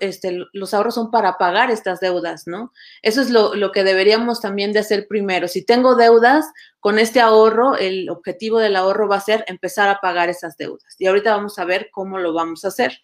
[0.00, 2.72] este, los ahorros son para pagar estas deudas, ¿no?
[3.02, 5.46] Eso es lo, lo, que deberíamos también de hacer primero.
[5.46, 6.46] Si tengo deudas,
[6.80, 10.96] con este ahorro, el objetivo del ahorro va a ser empezar a pagar esas deudas.
[10.98, 12.98] Y ahorita vamos a ver cómo lo vamos a hacer.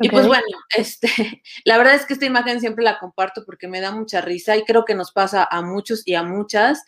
[0.00, 0.44] Y pues bueno,
[0.76, 4.56] este, la verdad es que esta imagen siempre la comparto porque me da mucha risa
[4.56, 6.82] y creo que nos pasa a muchos y a muchas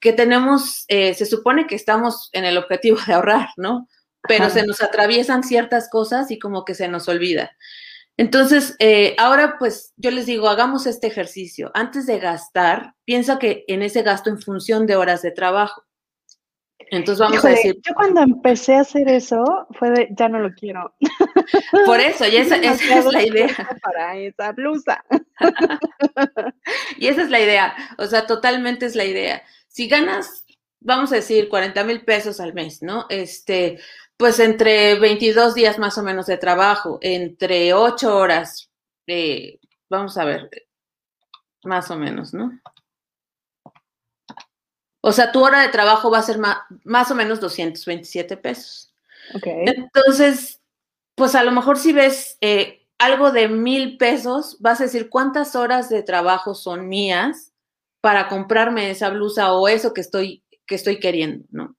[0.00, 3.88] que tenemos, eh, se supone que estamos en el objetivo de ahorrar, ¿no?
[4.28, 7.52] pero se nos atraviesan ciertas cosas y como que se nos olvida.
[8.16, 11.70] Entonces, eh, ahora pues yo les digo, hagamos este ejercicio.
[11.74, 15.84] Antes de gastar, piensa que en ese gasto en función de horas de trabajo.
[16.90, 17.78] Entonces vamos a decir.
[17.82, 20.94] Yo cuando empecé a hacer eso, fue de, ya no lo quiero.
[21.86, 23.78] Por eso, y esa, esa es la idea.
[23.82, 25.04] Para esa blusa.
[26.98, 27.74] y esa es la idea.
[27.98, 29.42] O sea, totalmente es la idea.
[29.68, 30.44] Si ganas,
[30.80, 33.06] vamos a decir, 40 mil pesos al mes, ¿no?
[33.08, 33.78] Este,
[34.16, 38.70] pues entre 22 días más o menos de trabajo, entre 8 horas,
[39.06, 40.48] eh, vamos a ver,
[41.64, 42.60] más o menos, ¿no?
[45.02, 48.94] O sea, tu hora de trabajo va a ser más, más o menos 227 pesos.
[49.34, 49.64] Okay.
[49.66, 50.60] Entonces,
[51.14, 55.56] pues a lo mejor si ves eh, algo de mil pesos, vas a decir cuántas
[55.56, 57.52] horas de trabajo son mías
[58.00, 61.76] para comprarme esa blusa o eso que estoy, que estoy queriendo, ¿no?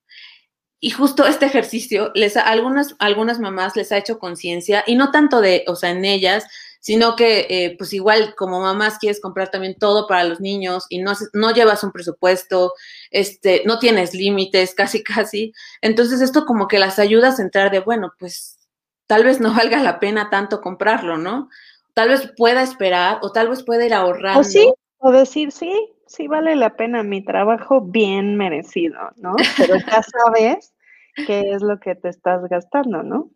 [0.81, 5.39] Y justo este ejercicio, les, algunas, algunas mamás les ha hecho conciencia, y no tanto
[5.39, 6.43] de, o sea, en ellas,
[6.83, 10.99] sino que eh, pues igual como mamás quieres comprar también todo para los niños y
[10.99, 12.73] no, no llevas un presupuesto,
[13.09, 15.53] este, no tienes límites, casi, casi.
[15.81, 18.59] Entonces esto como que las ayuda a centrar de, bueno, pues
[19.07, 21.47] tal vez no valga la pena tanto comprarlo, ¿no?
[21.93, 24.41] Tal vez pueda esperar o tal vez pueda ir ahorrando.
[24.41, 25.71] O sí, o decir, sí,
[26.05, 29.35] sí vale la pena mi trabajo bien merecido, ¿no?
[29.57, 30.73] Pero ya sabes
[31.15, 33.31] qué es lo que te estás gastando, ¿no?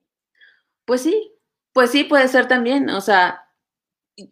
[0.83, 1.37] Pues sí,
[1.77, 3.51] pues sí puede ser también, o sea,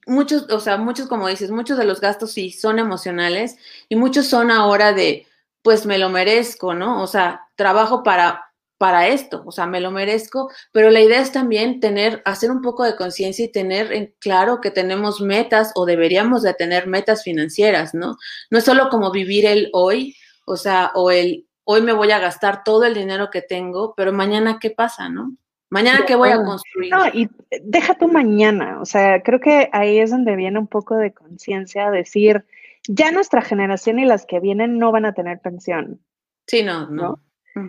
[0.07, 3.55] muchos, o sea, muchos, como dices, muchos de los gastos sí son emocionales
[3.87, 5.27] y muchos son ahora de,
[5.61, 7.03] pues me lo merezco, ¿no?
[7.03, 11.31] O sea, trabajo para para esto, o sea, me lo merezco, pero la idea es
[11.31, 15.85] también tener, hacer un poco de conciencia y tener en claro que tenemos metas o
[15.85, 18.17] deberíamos de tener metas financieras, ¿no?
[18.49, 20.15] No es solo como vivir el hoy,
[20.47, 24.11] o sea, o el hoy me voy a gastar todo el dinero que tengo, pero
[24.11, 25.37] mañana qué pasa, ¿no?
[25.75, 26.89] Mañana qué voy a construir.
[26.89, 27.29] No, y
[27.61, 31.91] deja tu mañana, o sea, creo que ahí es donde viene un poco de conciencia,
[31.91, 32.45] decir,
[32.87, 35.99] ya nuestra generación y las que vienen no van a tener pensión.
[36.47, 37.19] Sí, no, no.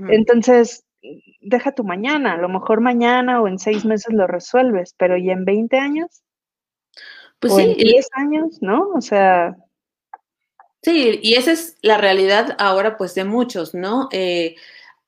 [0.08, 0.84] Entonces,
[1.40, 5.30] deja tu mañana, a lo mejor mañana o en seis meses lo resuelves, pero ¿y
[5.30, 6.22] en 20 años?
[7.40, 7.62] Pues sí.
[7.62, 8.88] En 10 años, ¿no?
[8.94, 9.56] O sea,
[10.86, 14.08] Sí, y esa es la realidad ahora pues de muchos, ¿no?
[14.12, 14.54] Eh,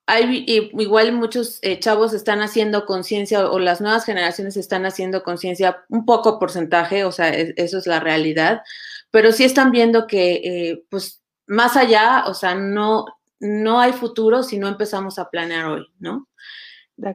[0.08, 5.84] hay igual muchos eh, chavos están haciendo conciencia o las nuevas generaciones están haciendo conciencia,
[5.90, 8.62] un poco porcentaje, o sea, eso es la realidad,
[9.10, 13.04] pero sí están viendo que eh, pues más allá, o sea, no,
[13.38, 16.26] no hay futuro si no empezamos a planear hoy, ¿no?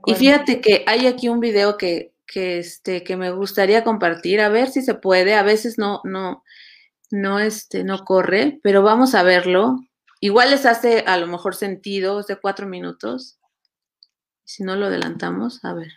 [0.05, 4.49] Y fíjate que hay aquí un video que, que, este, que me gustaría compartir, a
[4.49, 6.43] ver si se puede, a veces no, no,
[7.09, 9.79] no, este, no corre, pero vamos a verlo.
[10.23, 13.41] Igual les hace a lo mejor sentido, es de cuatro minutos.
[14.45, 15.91] Si no lo adelantamos, a ver.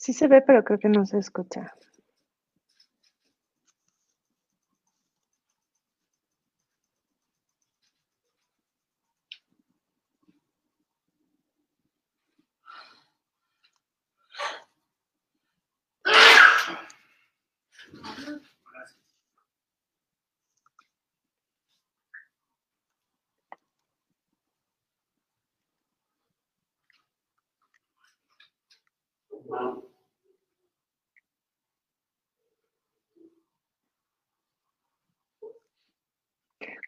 [0.00, 1.74] Sí se ve, pero creo que no se escucha.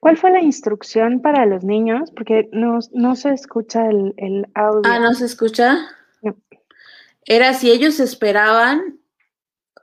[0.09, 2.11] ¿Cuál fue la instrucción para los niños?
[2.13, 2.81] Porque no,
[3.15, 4.91] se escucha el, audio.
[4.91, 5.87] Ah, ¿no se escucha?
[7.27, 9.01] Era si ellos esperaban,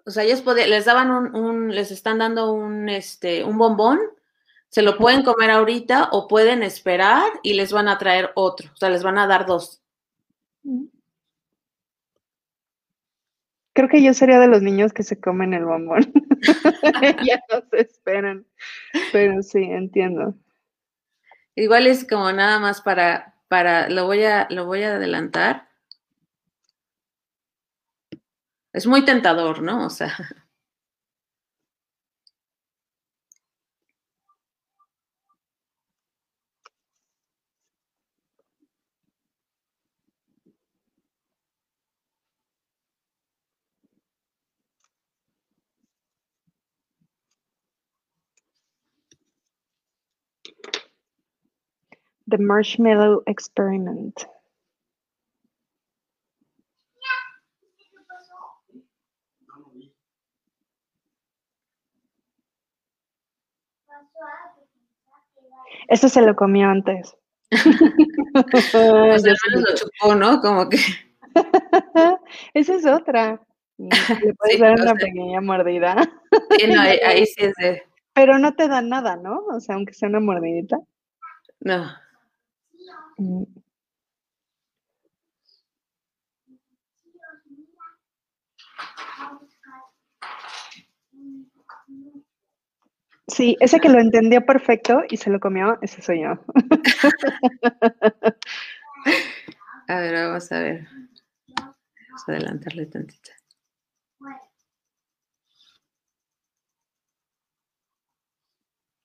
[0.04, 4.00] o sea, ellos les daban un, les están dando un, este, un bombón.
[4.70, 8.78] Se lo pueden comer ahorita o pueden esperar y les van a traer otro, o
[8.78, 9.84] sea, les van a dar dos.
[13.76, 16.10] Creo que yo sería de los niños que se comen el bombón.
[17.28, 18.48] ya no se esperan.
[19.12, 20.34] Pero sí, entiendo.
[21.56, 25.68] Igual es como nada más para, para, lo voy a, lo voy a adelantar.
[28.72, 29.86] Es muy tentador, ¿no?
[29.86, 30.16] O sea.
[52.28, 54.26] The Marshmallow Experiment.
[65.88, 67.16] Eso se lo comió antes.
[67.52, 70.42] Los lo chupó, ¿no?
[70.42, 70.78] Como que.
[72.54, 73.40] Esa es otra.
[73.78, 75.96] Le puedes dar una pequeña mordida.
[76.58, 77.84] Sí, no, ahí, sí es de.
[78.14, 79.46] Pero no te da nada, ¿no?
[79.52, 80.80] O sea, aunque sea una mordidita.
[81.60, 82.05] No.
[93.28, 96.40] Sí, ese que lo entendió perfecto y se lo comió, ese soy yo.
[99.88, 100.88] a ver, vamos a ver.
[102.10, 103.30] Vamos a adelantarle tantito.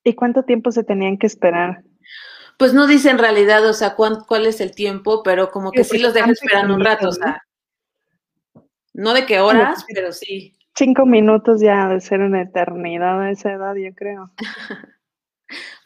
[0.05, 1.83] ¿Y cuánto tiempo se tenían que esperar?
[2.61, 5.83] Pues no dice en realidad, o sea, cuál, cuál es el tiempo, pero como que
[5.83, 7.43] sí los deja esperando un rato, o sea.
[8.93, 10.59] No de qué horas, pero sí.
[10.75, 14.31] Cinco minutos ya de ser una eternidad a esa edad, yo creo.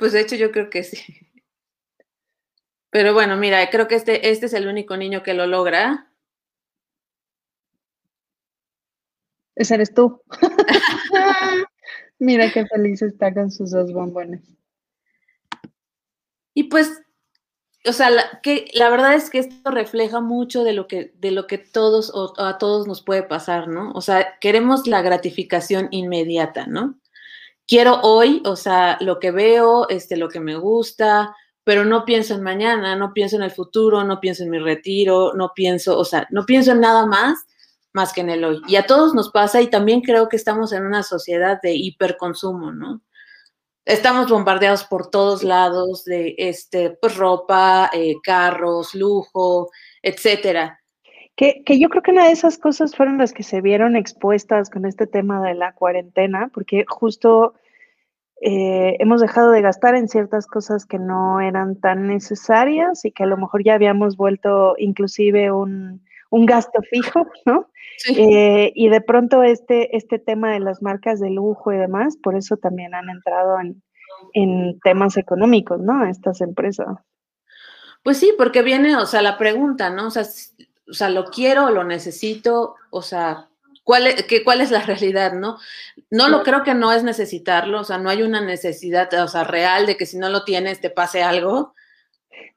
[0.00, 0.98] pues de hecho yo creo que sí.
[2.90, 6.10] Pero bueno, mira, creo que este, este es el único niño que lo logra.
[9.54, 10.20] Ese eres tú.
[12.18, 14.42] mira qué feliz está con sus dos bombones.
[16.54, 17.02] Y pues,
[17.86, 21.30] o sea, la, que, la verdad es que esto refleja mucho de lo que, de
[21.30, 23.92] lo que todos o a todos nos puede pasar, ¿no?
[23.92, 26.98] O sea, queremos la gratificación inmediata, ¿no?
[27.66, 32.34] Quiero hoy, o sea, lo que veo, este, lo que me gusta, pero no pienso
[32.34, 36.04] en mañana, no pienso en el futuro, no pienso en mi retiro, no pienso, o
[36.04, 37.44] sea, no pienso en nada más
[37.94, 38.60] más que en el hoy.
[38.68, 42.72] Y a todos nos pasa y también creo que estamos en una sociedad de hiperconsumo,
[42.72, 43.00] ¿no?
[43.84, 49.70] Estamos bombardeados por todos lados de este, pues, ropa, eh, carros, lujo,
[50.02, 50.80] etcétera.
[51.36, 54.70] Que, que, yo creo que una de esas cosas fueron las que se vieron expuestas
[54.70, 57.54] con este tema de la cuarentena, porque justo
[58.40, 63.22] eh, hemos dejado de gastar en ciertas cosas que no eran tan necesarias y que
[63.22, 67.70] a lo mejor ya habíamos vuelto inclusive un, un gasto fijo, ¿no?
[68.08, 72.36] Eh, y de pronto este, este tema de las marcas de lujo y demás, por
[72.36, 73.80] eso también han entrado en,
[74.82, 76.04] temas económicos, ¿no?
[76.06, 76.88] Estas empresas.
[78.02, 80.08] Pues sí, porque viene, o sea, la pregunta, ¿no?
[80.08, 80.24] O sea,
[80.88, 83.48] o sea lo quiero, lo necesito, o sea,
[83.84, 85.58] ¿cuál es, que, ¿cuál es la realidad, no?
[86.10, 89.44] No lo creo que no es necesitarlo, o sea, no hay una necesidad, o sea,
[89.44, 91.74] real de que si no lo tienes te pase algo,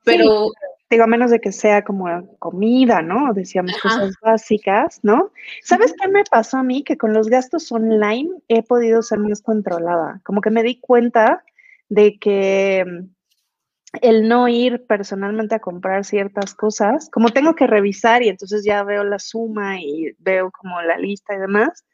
[0.04, 0.50] pero
[0.90, 3.34] digo, a menos de que sea como comida, ¿no?
[3.34, 5.32] Decíamos cosas básicas, ¿no?
[5.62, 6.84] ¿Sabes qué me pasó a mí?
[6.84, 10.22] Que con los gastos online he podido ser más controlada.
[10.24, 11.44] Como que me di cuenta
[11.90, 13.10] de que mm,
[14.02, 18.84] el no ir personalmente a comprar ciertas cosas, como tengo que revisar y entonces ya
[18.84, 21.86] veo la suma y veo como la lista y demás,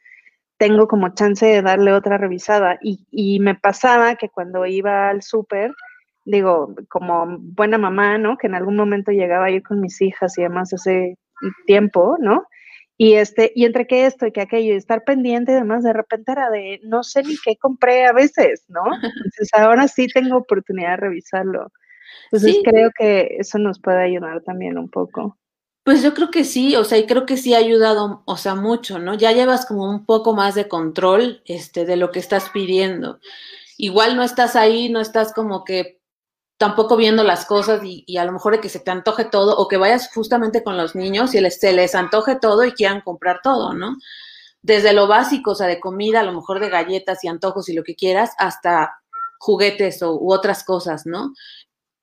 [0.57, 2.77] tengo como chance de darle otra revisada.
[2.81, 5.73] Y, y me pasaba que cuando iba al súper,
[6.25, 8.37] digo, como buena mamá, ¿no?
[8.37, 11.17] Que en algún momento llegaba a ir con mis hijas y demás hace
[11.65, 12.45] tiempo, ¿no?
[12.97, 15.93] Y este, y entre que esto y que aquello, y estar pendiente y demás, de
[15.93, 18.83] repente era de no sé ni qué compré a veces, ¿no?
[18.93, 21.71] Entonces ahora sí tengo oportunidad de revisarlo.
[22.31, 25.37] Entonces creo que eso nos puede ayudar también un poco.
[25.83, 28.55] Pues yo creo que sí, o sea, y creo que sí ha ayudado, o sea,
[28.55, 29.15] mucho, ¿no?
[29.15, 33.19] Ya llevas como un poco más de control, este, de lo que estás pidiendo.
[33.77, 35.99] Igual no estás ahí, no estás como que
[36.57, 39.67] tampoco viendo las cosas y, a lo mejor de que se te antoje todo o
[39.67, 43.41] que vayas justamente con los niños y les, se les antoje todo y quieran comprar
[43.43, 43.97] todo, ¿no?
[44.61, 47.73] Desde lo básico, o sea, de comida, a lo mejor de galletas y antojos y
[47.73, 48.93] lo que quieras, hasta
[49.39, 51.33] juguetes o, u otras cosas, ¿no?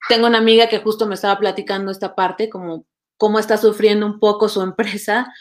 [0.08, 2.84] Tengo una amiga que justo me estaba platicando esta parte, como
[3.16, 5.32] cómo está sufriendo un poco su empresa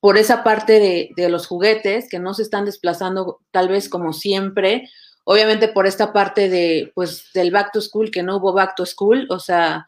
[0.00, 4.12] por esa parte de, de los juguetes que no se están desplazando tal vez como
[4.12, 4.88] siempre
[5.30, 8.86] obviamente por esta parte de, pues, del back to school, que no hubo back to
[8.86, 9.86] school, o sea,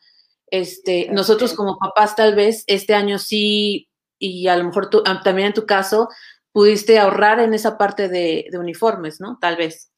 [0.49, 3.89] este, nosotros como papás tal vez este año sí,
[4.19, 6.11] y a lo mejor tú, ah, también en tu caso,
[6.53, 9.39] pudiste ahorrar en esa parte de, de uniformes, ¿no?
[9.41, 9.91] Tal vez.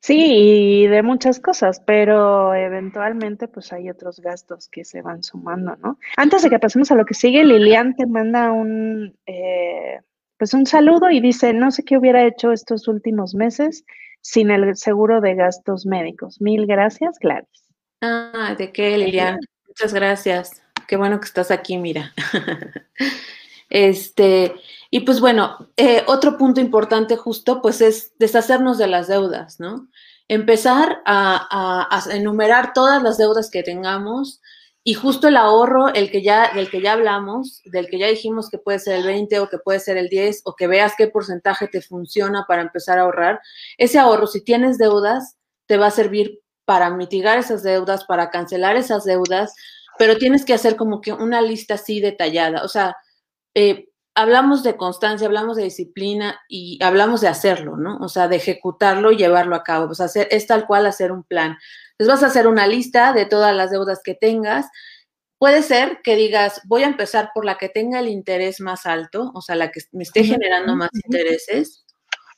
[0.00, 5.76] Sí, y de muchas cosas, pero eventualmente pues hay otros gastos que se van sumando,
[5.76, 5.96] ¿no?
[6.16, 10.00] Antes de que pasemos a lo que sigue, Lilian te manda un, eh,
[10.40, 13.84] pues un saludo y dice, no sé qué hubiera hecho estos últimos meses
[14.22, 16.40] sin el seguro de gastos médicos.
[16.40, 17.68] Mil gracias, Gladys.
[18.00, 19.38] Ah, ¿de qué, Lilian?
[19.68, 20.62] Muchas gracias.
[20.88, 22.14] Qué bueno que estás aquí, mira.
[23.68, 24.54] este,
[24.90, 29.88] y pues bueno, eh, otro punto importante justo, pues es deshacernos de las deudas, ¿no?
[30.26, 34.40] Empezar a, a, enumerar todas las deudas que tengamos
[34.82, 38.48] y justo el ahorro, el que ya, del que ya hablamos, del que ya dijimos
[38.48, 41.06] que puede ser el 20 o que puede ser el 10 o que veas qué
[41.08, 43.40] porcentaje te funciona para empezar a ahorrar,
[43.76, 48.76] ese ahorro, si tienes deudas, te va a servir para mitigar esas deudas, para cancelar
[48.76, 49.54] esas deudas,
[49.98, 52.64] pero tienes que hacer como que una lista así detallada.
[52.64, 52.96] O sea,
[53.54, 53.89] eh,
[54.20, 57.98] hablamos de constancia, hablamos de disciplina y hablamos de hacerlo, ¿no?
[57.98, 59.86] O sea, de ejecutarlo y llevarlo a cabo.
[59.86, 61.56] Pues hacer, es tal cual hacer un plan.
[61.92, 64.66] Entonces vas a hacer una lista de todas las deudas que tengas.
[65.38, 69.32] Puede ser que digas, voy a empezar por la que tenga el interés más alto,
[69.34, 71.84] o sea, la que me esté generando más intereses.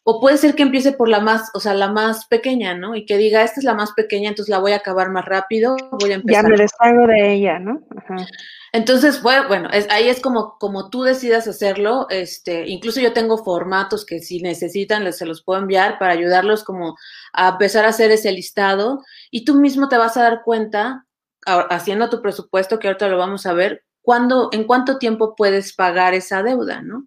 [0.05, 2.97] O puede ser que empiece por la más, o sea, la más pequeña, ¿no?
[2.97, 5.77] Y que diga, esta es la más pequeña, entonces la voy a acabar más rápido,
[6.01, 6.45] voy a empezar.
[6.45, 7.81] Ya me deshago de ella, ¿no?
[7.97, 8.27] Ajá.
[8.75, 12.07] Entonces, bueno, es, ahí es como, como tú decidas hacerlo.
[12.09, 16.65] Este, incluso yo tengo formatos que si necesitan, les, se los puedo enviar para ayudarlos
[16.65, 16.97] como
[17.35, 19.03] a empezar a hacer ese listado.
[19.31, 21.07] Y tú mismo te vas a dar cuenta,
[21.45, 26.15] haciendo tu presupuesto, que ahorita lo vamos a ver, cuándo, en cuánto tiempo puedes pagar
[26.15, 27.07] esa deuda, ¿no?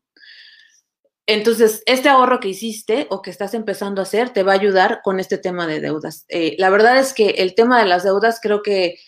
[1.28, 5.01] Entonces, este ahorro que hiciste o que estás empezando a hacer te va a ayudar
[5.03, 6.26] con este tema de deudas.
[6.30, 8.99] Eh, la verdad es que el tema de las deudas creo que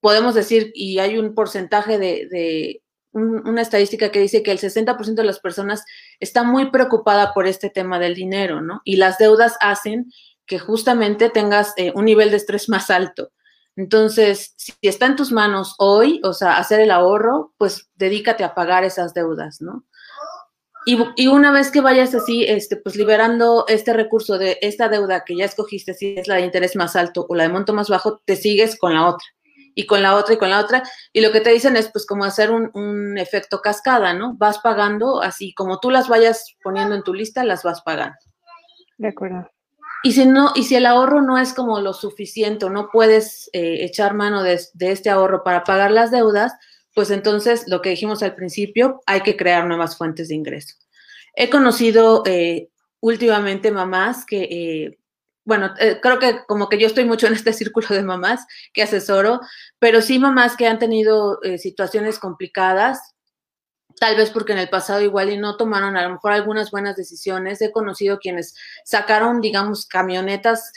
[0.00, 2.82] podemos decir, y hay un porcentaje de,
[3.12, 5.84] una estadística que dice que el 60% de las personas
[6.20, 8.82] está muy preocupada por este tema del dinero, ¿no?
[8.84, 10.12] Y las deudas hacen
[10.46, 13.32] que justamente tengas eh, un nivel de estrés más alto.
[13.76, 18.54] Entonces, si está en tus manos hoy, o sea, hacer el ahorro, pues dedícate a
[18.54, 19.84] pagar esas deudas, ¿no?
[20.86, 25.36] Y, una vez que vayas así, este, pues liberando este recurso de esta deuda que
[25.36, 28.22] ya escogiste, si es la de interés más alto o la de monto más bajo,
[28.24, 29.26] te sigues con la otra
[29.74, 30.82] y con la otra y con la otra.
[31.12, 34.34] Y lo que te dicen es pues como hacer un, un, efecto cascada, ¿no?
[34.38, 38.16] Vas pagando así, como tú las vayas poniendo en tu lista, las vas pagando.
[38.96, 39.50] De acuerdo.
[40.02, 43.84] Y si no, y si el ahorro no es como lo suficiente, no puedes eh,
[43.84, 46.54] echar mano de, de, este ahorro para pagar las deudas,
[46.94, 50.76] pues entonces lo que dijimos al principio, hay que crear nuevas fuentes de ingreso.
[51.34, 52.68] He conocido eh,
[53.00, 54.98] últimamente mamás que, eh,
[55.44, 58.82] bueno, eh, creo que como que yo estoy mucho en este círculo de mamás que
[58.82, 59.40] asesoro,
[59.78, 63.14] pero sí mamás que han tenido situaciones complicadas,
[63.98, 66.96] tal vez porque en el pasado igual y no tomaron a lo mejor algunas buenas
[66.96, 67.60] decisiones.
[67.60, 70.72] He conocido quienes sacaron, digamos, camionetas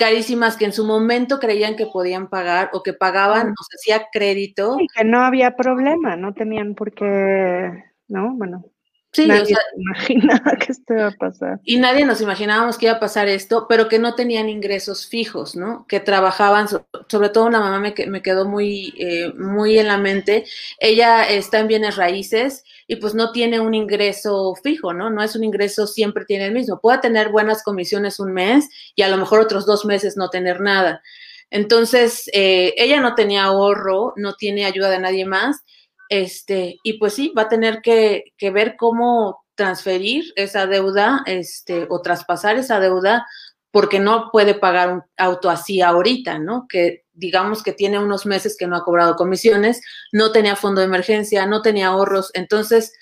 [0.00, 4.06] carísimas que en su momento creían que podían pagar o que pagaban, o se hacía
[4.10, 4.78] crédito.
[4.80, 8.34] Y que no había problema, no tenían por qué, ¿no?
[8.34, 8.64] Bueno.
[9.12, 11.60] Sí, nadie imaginaba que esto iba a pasar.
[11.64, 15.56] Y nadie nos imaginábamos que iba a pasar esto, pero que no tenían ingresos fijos,
[15.56, 15.84] ¿no?
[15.88, 20.44] Que trabajaban, sobre todo una mamá me, me quedó muy, eh, muy en la mente.
[20.78, 25.10] Ella está en bienes raíces y pues no tiene un ingreso fijo, ¿no?
[25.10, 26.80] No es un ingreso, siempre tiene el mismo.
[26.80, 30.60] Puede tener buenas comisiones un mes y a lo mejor otros dos meses no tener
[30.60, 31.02] nada.
[31.50, 35.64] Entonces, eh, ella no tenía ahorro, no tiene ayuda de nadie más
[36.10, 42.02] este, y pues sí, va a tener que, ver cómo transferir esa deuda este, o
[42.02, 43.26] traspasar esa deuda
[43.70, 46.66] porque no puede pagar un auto así ahorita, ¿no?
[46.68, 49.80] Que digamos que tiene unos meses que no ha cobrado comisiones,
[50.10, 52.92] no tenía fondo de emergencia, no tenía ahorros, entonces,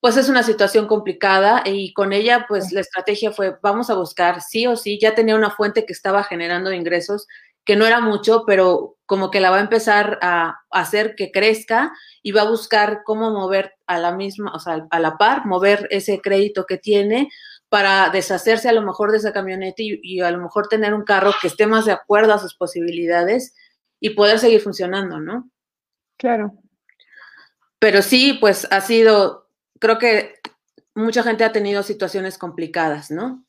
[0.00, 4.40] pues es una situación complicada y con ella, pues la estrategia fue, vamos a buscar
[4.40, 7.26] sí o sí, ya tenía una fuente que estaba generando ingresos,
[7.64, 11.92] que no era mucho, pero como que la va a empezar a hacer que crezca
[12.22, 15.86] y va a buscar cómo mover a la misma, o sea, a la par, mover
[15.90, 17.28] ese crédito que tiene
[17.68, 21.32] para deshacerse a lo mejor de esa camioneta y, a lo mejor tener un carro
[21.40, 23.54] que esté más de acuerdo a sus posibilidades
[24.00, 25.50] y poder seguir funcionando, ¿no?
[26.16, 26.54] Claro.
[27.78, 29.50] Pero sí, pues ha sido,
[29.80, 30.36] creo que
[30.94, 33.44] mucha gente ha tenido situaciones complicadas, ¿no?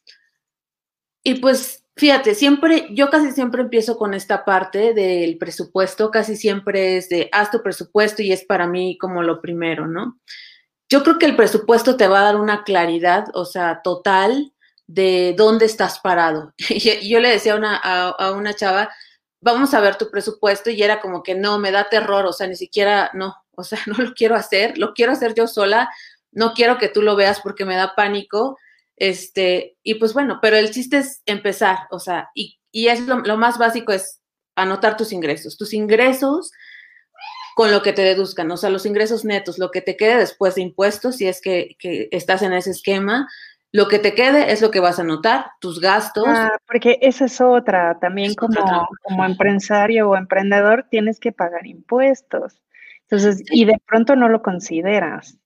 [1.24, 6.98] Y pues Fíjate, siempre, yo casi siempre empiezo con esta parte del presupuesto, casi siempre
[6.98, 10.20] es de haz tu presupuesto y es para mí como lo primero, ¿no?
[10.90, 14.54] Yo creo que el presupuesto te va a dar una claridad, o sea, total
[14.88, 16.54] de dónde estás parado.
[16.70, 18.90] Y yo le decía a una, a, una chava,
[19.42, 22.48] vamos a ver tu presupuesto y era como que no, me da terror, o sea,
[22.48, 25.90] ni siquiera, no, o sea, no lo quiero hacer, lo quiero hacer yo sola,
[26.32, 28.58] no quiero que tú lo veas porque me da pánico,
[28.98, 33.20] este, y pues bueno, pero el chiste es empezar, o sea, y, y es lo,
[33.20, 34.22] lo más básico es
[34.56, 36.52] anotar tus ingresos, tus ingresos
[37.56, 40.56] con lo que te deduzcan, o sea, los ingresos netos, lo que te quede después
[40.56, 43.30] de impuestos, si es que, que estás en ese esquema,
[43.72, 46.26] lo que te quede es lo que vas a anotar, tus gastos.
[46.28, 52.62] Ah, porque esa es otra, también como, como empresario o emprendedor tienes que pagar impuestos.
[53.10, 55.38] Entonces, y de pronto no lo consideras.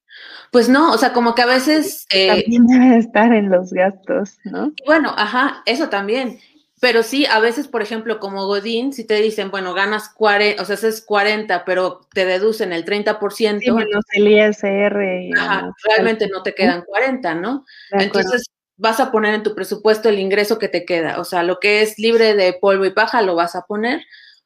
[0.52, 2.06] Pues no, o sea, como que a veces...
[2.12, 4.74] Eh, también debe estar en los gastos, ¿no?
[4.86, 6.40] Bueno, ajá, eso también.
[6.82, 10.66] Pero sí, a veces, por ejemplo, como Godín, si te dicen, bueno, ganas 40, o
[10.66, 13.60] sea, es 40, pero te deducen el 30%.
[13.60, 15.24] Sí, menos el ISR.
[15.24, 17.66] Y ajá, realmente no te quedan 40, ¿no?
[17.92, 21.20] Entonces, vas a poner en tu presupuesto el ingreso que te queda.
[21.20, 24.02] O sea, lo que es libre de polvo y paja lo vas a poner.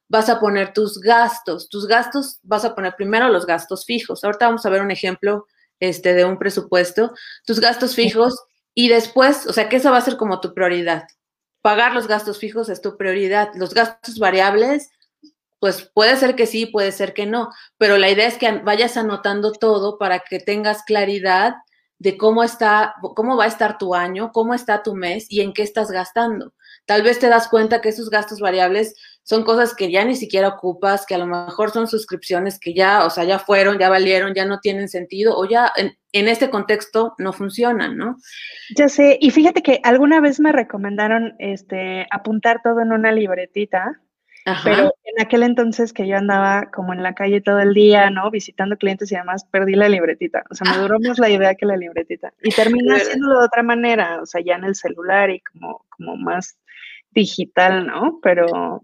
[0.09, 1.69] Vas a poner tus gastos.
[1.69, 4.24] Tus gastos, vas a poner primero los gastos fijos.
[4.24, 5.45] Ahorita vamos a ver un ejemplo
[5.84, 7.13] este, de un presupuesto.
[7.45, 8.36] Tus gastos fijos
[8.73, 11.05] y después, o sea, que eso va a ser como tu prioridad
[11.63, 13.49] pagar los gastos fijos es tu prioridad.
[13.55, 14.91] Los gastos variables,
[15.59, 18.97] pues puede ser que sí, puede ser que no, pero la idea es que vayas
[18.97, 21.55] anotando todo para que tengas claridad
[21.99, 25.53] de cómo está, cómo va a estar tu año, cómo está tu mes y en
[25.53, 26.53] qué estás gastando.
[26.86, 28.93] Tal vez te das cuenta que esos gastos variables
[29.24, 33.05] son cosas que ya ni siquiera ocupas, que a lo mejor son suscripciones que ya,
[33.05, 37.15] o sea, ya fueron, ya valieron, ya no tienen sentido o ya en, este contexto
[37.17, 38.17] no funcionan, ¿no?
[38.76, 43.99] Ya sé, y fíjate que alguna vez me recomendaron este apuntar todo en una libretita,
[44.63, 48.30] pero en aquel entonces que yo andaba como en la calle todo el día, ¿no?
[48.30, 50.43] Visitando clientes y además perdí la libretita.
[50.51, 52.34] O sea, me duró más la idea que la libretita.
[52.43, 56.17] Y terminé haciéndolo de otra manera, o sea, ya en el celular y como, como
[56.17, 56.57] más
[57.11, 58.19] digital, ¿no?
[58.21, 58.84] Pero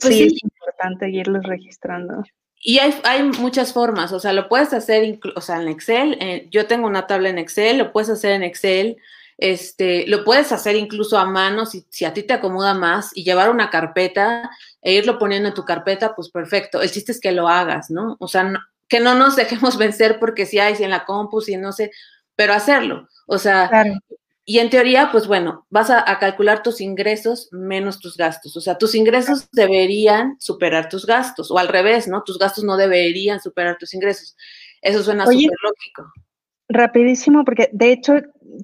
[0.00, 2.22] pues sí, es importante irlos registrando.
[2.62, 6.46] Y hay, hay, muchas formas, o sea, lo puedes hacer, o sea, en Excel, eh,
[6.50, 8.98] yo tengo una tabla en Excel, lo puedes hacer en Excel,
[9.38, 13.24] este, lo puedes hacer incluso a mano si, si, a ti te acomoda más y
[13.24, 14.50] llevar una carpeta
[14.82, 16.82] e irlo poniendo en tu carpeta, pues perfecto.
[16.82, 18.18] El chiste es que lo hagas, ¿no?
[18.20, 18.52] O sea,
[18.86, 21.90] que no nos dejemos vencer porque si hay, si en la compu, si no sé,
[22.36, 23.08] pero hacerlo.
[23.26, 23.70] O sea,
[24.44, 28.56] y en teoría, pues bueno, vas a, calcular tus ingresos menos tus gastos.
[28.56, 32.22] O sea, tus ingresos deberían superar tus gastos, o al revés, ¿no?
[32.24, 34.36] Tus gastos no deberían superar tus ingresos.
[34.82, 36.12] Eso suena súper lógico.
[36.68, 38.14] Rapidísimo, porque de hecho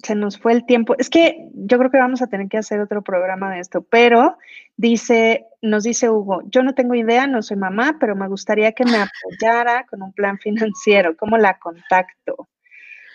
[0.03, 0.95] se nos fue el tiempo.
[0.97, 4.37] Es que yo creo que vamos a tener que hacer otro programa de esto, pero
[4.77, 8.85] dice, nos dice Hugo, yo no tengo idea, no soy mamá, pero me gustaría que
[8.85, 11.15] me apoyara con un plan financiero.
[11.17, 12.47] ¿Cómo la contacto?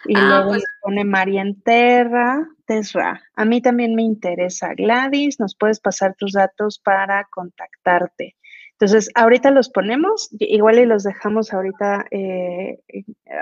[0.07, 3.23] Y ah, luego pues pone María Enterra, Tesra.
[3.35, 4.75] A mí también me interesa.
[4.75, 8.37] Gladys, nos puedes pasar tus datos para contactarte.
[8.73, 12.81] Entonces, ahorita los ponemos, igual y los dejamos ahorita eh,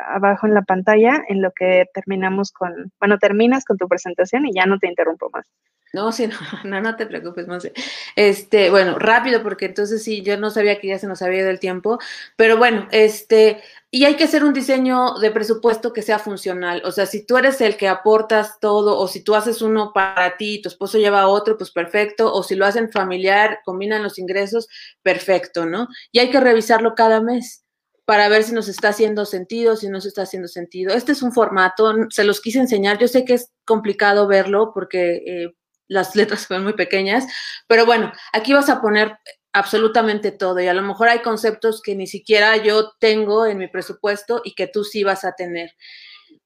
[0.08, 4.52] abajo en la pantalla en lo que terminamos con, bueno, terminas con tu presentación y
[4.52, 5.50] ya no te interrumpo más.
[5.92, 6.28] No, sí,
[6.64, 7.72] no, no, te preocupes, Monse.
[8.14, 11.50] Este, bueno, rápido, porque entonces sí, yo no sabía que ya se nos había ido
[11.50, 11.98] el tiempo,
[12.36, 16.80] pero bueno, este, y hay que hacer un diseño de presupuesto que sea funcional.
[16.84, 20.36] O sea, si tú eres el que aportas todo, o si tú haces uno para
[20.36, 22.32] ti y tu esposo lleva otro, pues perfecto.
[22.32, 24.68] O si lo hacen familiar, combinan los ingresos,
[25.02, 25.88] perfecto, ¿no?
[26.12, 27.64] Y hay que revisarlo cada mes
[28.04, 30.94] para ver si nos está haciendo sentido, si no se está haciendo sentido.
[30.94, 32.98] Este es un formato, se los quise enseñar.
[32.98, 35.54] Yo sé que es complicado verlo porque eh,
[35.90, 37.26] las letras son muy pequeñas,
[37.66, 39.18] pero bueno, aquí vas a poner
[39.52, 43.66] absolutamente todo y a lo mejor hay conceptos que ni siquiera yo tengo en mi
[43.66, 45.74] presupuesto y que tú sí vas a tener.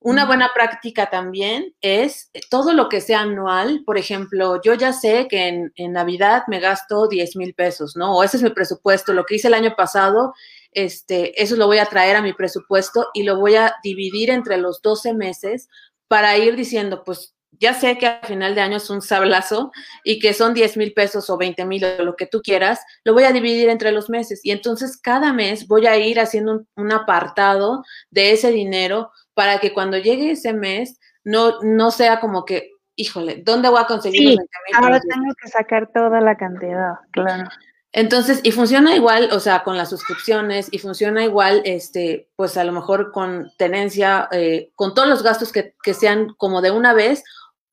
[0.01, 3.83] Una buena práctica también es todo lo que sea anual.
[3.85, 8.17] Por ejemplo, yo ya sé que en, Navidad me gasto 10 mil pesos, ¿no?
[8.17, 9.13] O ese es mi presupuesto.
[9.13, 10.33] Lo que hice el año pasado,
[10.73, 14.57] este, eso lo voy a traer a mi presupuesto y lo voy a dividir entre
[14.57, 15.69] los 12 meses
[16.09, 20.19] para ir diciendo, pues ya sé que al final de año es un sablazo y
[20.19, 23.25] que son 10 mil pesos o 20 mil o lo que tú quieras, lo voy
[23.25, 27.83] a dividir entre los meses y entonces cada mes voy a ir haciendo un, apartado
[28.11, 33.43] de ese dinero para que cuando llegue ese mes no, no sea como que, híjole,
[33.45, 34.85] ¿dónde voy a conseguir los 20 mil?
[34.85, 37.49] Ahora tengo que sacar toda la cantidad, claro.
[37.97, 42.65] Entonces, y funciona igual, o sea, con las suscripciones, y funciona igual, este, pues a
[42.65, 46.93] lo mejor con tenencia, eh, con todos los gastos que, que, sean como de una
[46.93, 47.23] vez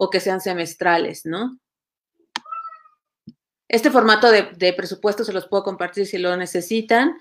[0.04, 1.60] o que sean semestrales, ¿no?
[3.68, 7.20] Este formato de, presupuesto se los puedo compartir si lo necesitan.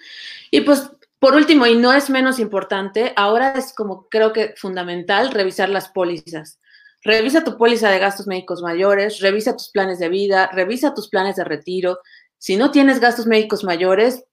[0.50, 5.30] Y pues, por último, y no es menos importante, ahora es como creo que fundamental
[5.30, 6.58] revisar las pólizas.
[7.02, 11.36] Revisa tu póliza de gastos médicos mayores, revisa tus planes de vida, revisa tus planes
[11.36, 11.98] de retiro.
[12.38, 14.24] Si no tienes gastos médicos mayores,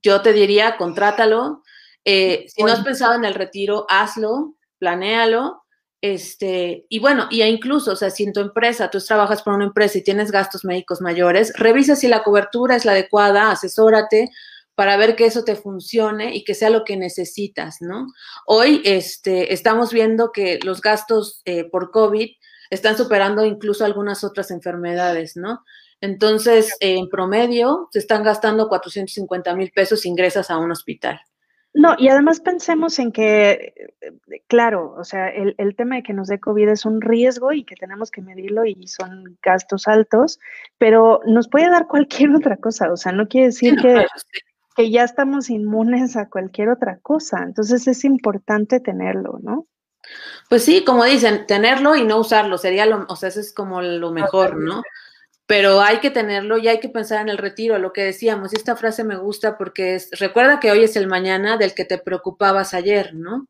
[0.00, 1.64] yo te diría, contrátalo.
[2.04, 5.65] Eh, si no has pensado en el retiro, hazlo, planéalo.
[6.08, 9.64] Este, y bueno, y incluso, o sea, si en tu empresa, tú trabajas por una
[9.64, 14.30] empresa y tienes gastos médicos mayores, revisa si la cobertura es la adecuada, asesórate,
[14.76, 18.06] para ver que eso te funcione y que sea lo que necesitas, ¿no?
[18.46, 22.28] Hoy este, estamos viendo que los gastos eh, por COVID
[22.70, 25.64] están superando incluso algunas otras enfermedades, ¿no?
[26.00, 31.20] Entonces, en promedio, se están gastando 450 mil pesos ingresas a un hospital.
[31.78, 36.14] No, y además pensemos en que, eh, claro, o sea, el, el, tema de que
[36.14, 40.40] nos dé COVID es un riesgo y que tenemos que medirlo y son gastos altos,
[40.78, 44.06] pero nos puede dar cualquier otra cosa, o sea, no quiere decir que,
[44.74, 47.42] que ya estamos inmunes a cualquier otra cosa.
[47.42, 49.66] Entonces es importante tenerlo, ¿no?
[50.48, 53.82] Pues sí, como dicen, tenerlo y no usarlo sería lo, o sea, eso es como
[53.82, 54.82] lo mejor, ¿no?
[55.46, 58.52] Pero hay que tenerlo y hay que pensar en el retiro, lo que decíamos.
[58.52, 61.98] Esta frase me gusta porque es, recuerda que hoy es el mañana del que te
[61.98, 63.46] preocupabas ayer, ¿no?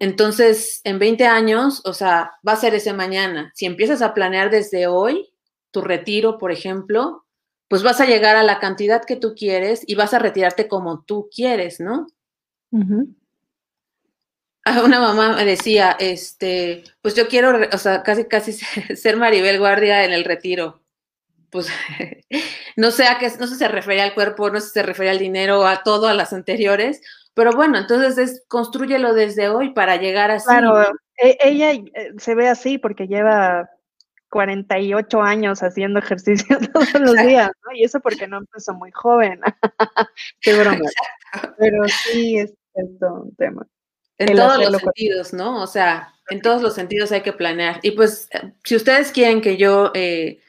[0.00, 3.52] Entonces, en 20 años, o sea, va a ser ese mañana.
[3.54, 5.32] Si empiezas a planear desde hoy
[5.70, 7.24] tu retiro, por ejemplo,
[7.68, 11.04] pues vas a llegar a la cantidad que tú quieres y vas a retirarte como
[11.04, 12.08] tú quieres, ¿no?
[14.64, 18.52] Una mamá me decía, este, pues yo quiero, o sea, casi, casi
[18.96, 20.82] ser Maribel Guardia en el retiro.
[21.50, 21.68] Pues
[22.76, 24.82] no sé a qué, no sé si se refería al cuerpo, no sé si se
[24.82, 27.02] refería al dinero, a todo, a las anteriores,
[27.34, 30.46] pero bueno, entonces es, construyelo desde hoy para llegar así.
[30.46, 30.80] Claro,
[31.16, 33.68] e, ella eh, se ve así porque lleva
[34.30, 37.76] 48 años haciendo ejercicio todos los días, ¿no?
[37.76, 39.40] Y eso porque no empezó muy joven.
[40.40, 40.88] Qué broma.
[41.58, 42.54] Pero sí es,
[42.98, 43.66] todo un tema.
[44.30, 45.62] En todos los sentidos, ¿no?
[45.62, 47.80] O sea, en todos los sentidos hay que planear.
[47.82, 50.40] Y pues, eh, si ustedes quieren que yo eh,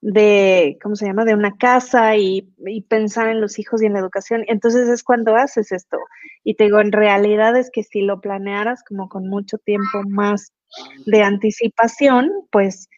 [0.00, 2.52] de, ¿cómo se llama?, de una casa y,
[2.88, 4.44] pensar en los hijos y en la educación.
[4.48, 5.98] Entonces es cuando haces esto.
[6.44, 10.52] Y te digo, en realidad es que si lo planearas como con mucho tiempo más
[11.06, 12.88] de anticipación, pues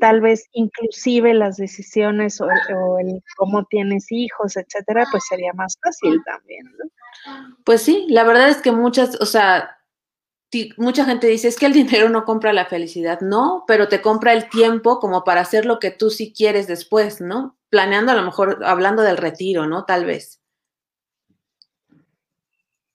[0.00, 2.48] tal vez inclusive las decisiones o,
[2.98, 6.66] el cómo tienes hijos, etcétera, pues sería más fácil también.
[7.64, 9.78] Pues sí, la verdad es que muchas, o sea,
[10.76, 14.32] mucha gente dice, es que el dinero no compra la felicidad, no, pero te compra
[14.32, 17.56] el tiempo como para hacer lo que tú sí quieres después, ¿no?
[17.70, 19.84] Planeando a lo mejor, hablando del retiro, ¿no?
[19.84, 20.40] Tal vez.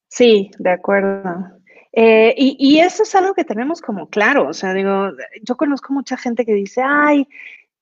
[0.08, 1.59] Sí, de acuerdo.
[1.94, 5.10] Eh, y, y, eso es algo que tenemos como claro, o sea, digo,
[5.44, 7.28] yo conozco mucha gente que dice, ay,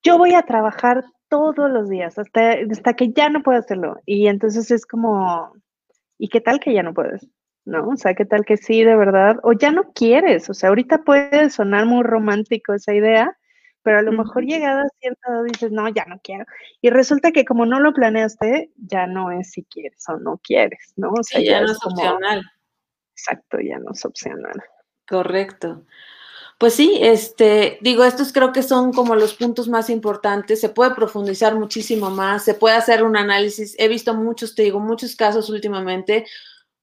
[0.02, 4.00] yo voy a trabajar todos los días hasta, hasta que ya no puedo hacerlo.
[4.06, 5.52] Y entonces es como,
[6.18, 7.28] ¿y qué tal que ya no puedes?
[7.68, 7.88] ¿no?
[7.88, 9.36] O sea, ¿qué tal que sí, de verdad?
[9.42, 13.36] O ya no quieres, o sea, ahorita puede sonar muy romántico esa idea,
[13.82, 16.46] pero a lo mejor llegada a cierta edad dices, no, ya no quiero.
[16.80, 20.94] Y resulta que como no lo planeaste, ya no es si quieres o no quieres,
[20.96, 21.10] ¿no?
[21.10, 22.42] O sea, ya, no es opcional.
[23.18, 24.62] Exacto, ya no es opcional.
[25.08, 25.84] Correcto.
[26.58, 30.60] Pues sí, este, digo, estos creo que son como los puntos más importantes.
[30.60, 33.74] Se puede profundizar muchísimo más, se puede hacer un análisis.
[33.78, 36.26] He visto muchos, te digo, muchos casos últimamente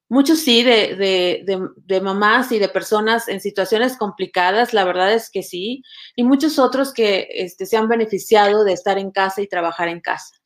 [0.08, 5.42] Muchos sí, de, de, mamás y de personas en situaciones complicadas, la verdad es que
[5.42, 5.82] sí,
[6.14, 10.00] y muchos otros que este, se han beneficiado de estar en casa y trabajar en
[10.00, 10.36] casa.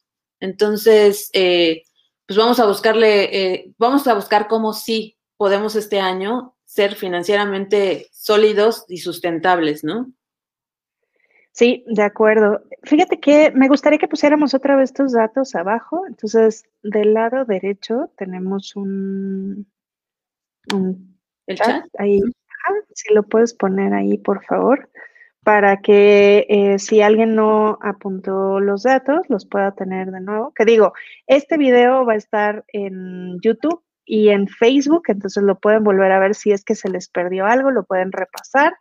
[0.40, 1.82] Entonces, eh,
[2.26, 8.08] pues vamos a buscarle, eh, vamos a buscar cómo sí podemos este año ser financieramente
[8.12, 10.12] sólidos y sustentables, ¿no?
[11.52, 12.60] Sí, de acuerdo.
[12.82, 16.06] Fíjate que me gustaría que pusiéramos otra vez tus datos abajo.
[16.06, 19.66] Entonces, del lado derecho tenemos un,
[21.46, 22.20] ¿El chat, ahí.
[22.92, 24.90] si lo puedes poner ahí, por favor,
[25.42, 30.52] para que eh, si alguien no apuntó los datos, los pueda tener de nuevo.
[30.54, 30.92] Que digo,
[31.26, 33.82] este video va a estar en YouTube
[34.12, 37.46] y en Facebook, entonces lo pueden volver a ver si es que se les perdió
[37.46, 38.74] algo, lo pueden repasar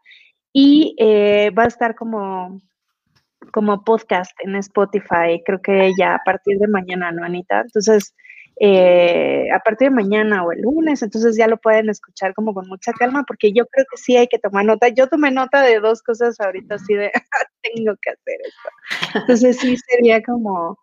[0.51, 2.59] y eh, va a estar como
[3.53, 7.61] como podcast en Spotify, creo que ya a partir de mañana, ¿no, Anita?
[7.61, 8.15] Entonces,
[8.59, 12.67] eh, a partir de mañana o el lunes, entonces ya lo pueden escuchar como con
[12.67, 14.89] mucha calma, porque yo creo que sí hay que tomar nota.
[14.89, 17.11] Yo tomé nota de dos cosas ahorita, así de,
[17.61, 19.19] tengo que hacer esto.
[19.19, 20.77] Entonces sí sería como,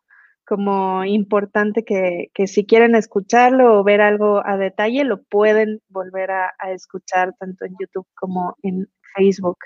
[0.46, 6.30] como importante que, que, si quieren escucharlo o ver algo a detalle, lo pueden volver
[6.30, 9.58] a, a escuchar tanto en YouTube como en Facebook.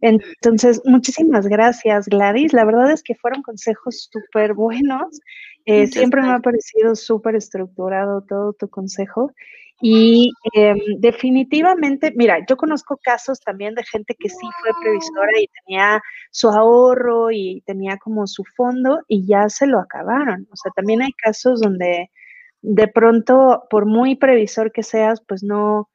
[0.00, 2.52] Entonces, muchísimas gracias, Gladys.
[2.52, 5.20] La verdad es que fueron consejos súper buenos.
[5.64, 9.32] Eh, siempre me ha parecido súper estructurado todo tu consejo.
[9.80, 15.48] Y em, definitivamente, mira, yo conozco casos también de gente que sí fue previsora y
[15.64, 20.48] tenía su ahorro y tenía como su fondo y ya se lo acabaron.
[20.50, 22.10] O sea, también hay casos donde
[22.62, 25.90] de pronto, por muy previsor que seas, pues no,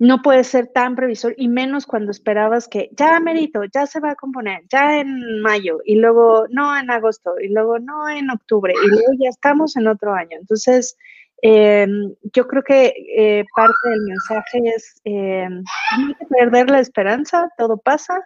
[0.00, 4.12] no puedes ser tan previsor y menos cuando esperabas que ya merito, ya se va
[4.12, 8.72] a componer, ya en mayo y luego no en agosto y luego no en octubre
[8.74, 10.38] y luego ya estamos en otro año.
[10.40, 10.96] Entonces,
[11.42, 16.80] em, yo creo que eh, parte del mensaje es, eh, no hay que perder la
[16.80, 18.20] esperanza, todo pasa,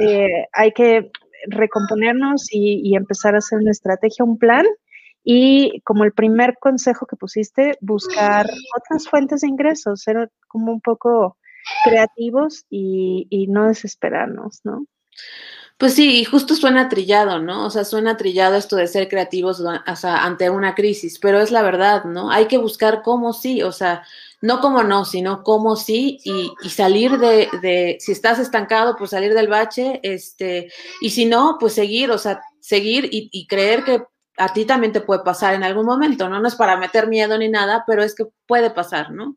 [0.00, 1.10] eh, hay que
[1.48, 4.66] recomponernos y, y empezar a hacer una estrategia, un plan
[5.28, 8.46] y como el primer consejo que pusiste, buscar
[8.76, 11.36] otras fuentes de ingresos, ser como un poco
[11.84, 14.86] creativos y, y no desesperarnos, ¿no?
[15.78, 17.66] Pues sí, y justo suena trillado, ¿no?
[17.66, 21.50] O sea, suena trillado esto de ser creativos o sea, ante una crisis, pero es
[21.50, 22.30] la verdad, ¿no?
[22.30, 24.02] Hay que buscar cómo sí, o sea,
[24.40, 29.34] no cómo no, sino cómo sí y, salir de, de, si estás estancado, pues salir
[29.34, 30.72] del bache, este,
[31.02, 34.02] y si no, pues seguir, o sea, seguir y, y creer que
[34.38, 36.40] a ti también te puede pasar en algún momento, ¿no?
[36.40, 39.36] No es para meter miedo ni nada, pero es que puede pasar, ¿no?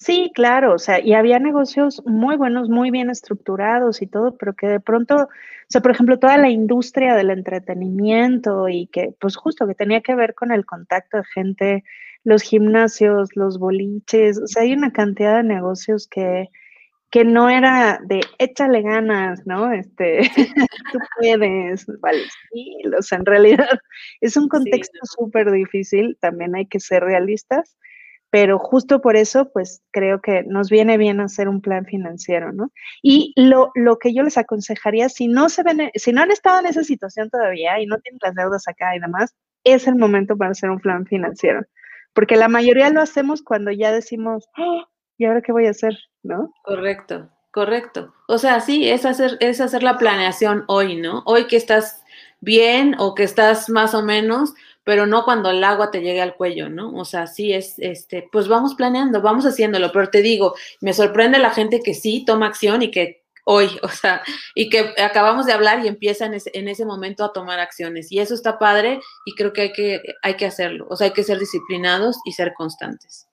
[0.00, 4.54] Sí, claro, o sea, y había negocios muy buenos, muy bien estructurados y todo, pero
[4.54, 5.28] que de pronto, o
[5.68, 10.14] sea, por ejemplo, toda la industria del entretenimiento y que, pues justo que tenía que
[10.14, 11.84] ver con el contacto de gente,
[12.24, 16.50] los gimnasios, los boliches, o sea, hay una cantidad de negocios que,
[17.10, 19.72] que no era de échale ganas, ¿no?
[19.72, 20.20] Este,
[20.92, 22.20] tú puedes, vale,
[22.52, 23.68] sí, o sea, en realidad
[24.20, 27.76] es un contexto súper difícil, también hay que ser realistas,
[28.30, 32.70] pero justo por eso, pues creo que nos viene bien hacer un plan financiero, ¿no?
[33.02, 36.60] Y lo, lo que yo les aconsejaría, si no se ven, si no han estado
[36.60, 40.36] en esa situación todavía y no tienen las deudas acá y demás, es el momento
[40.36, 41.62] para hacer un plan financiero,
[42.14, 44.84] porque la mayoría lo hacemos cuando ya decimos, ¡Oh!
[45.18, 45.96] ¿y ahora qué voy a hacer?
[46.22, 46.52] ¿No?
[46.62, 48.14] Correcto, correcto.
[48.28, 51.22] O sea, sí, es hacer, es hacer la planeación hoy, ¿no?
[51.26, 52.04] Hoy que estás
[52.40, 54.54] bien o que estás más o menos,
[54.86, 56.94] pero no cuando el agua te llegue al cuello, ¿no?
[56.94, 61.40] O sea, sí es, este, pues vamos planeando, vamos haciéndolo, pero te digo, me sorprende
[61.40, 64.22] la gente que sí toma acción y que hoy, o sea,
[64.54, 68.12] y que acabamos de hablar y empieza en ese, en ese momento a tomar acciones.
[68.12, 71.12] Y eso está padre y creo que hay que, hay que hacerlo, o sea, hay
[71.12, 73.26] que ser disciplinados y ser constantes.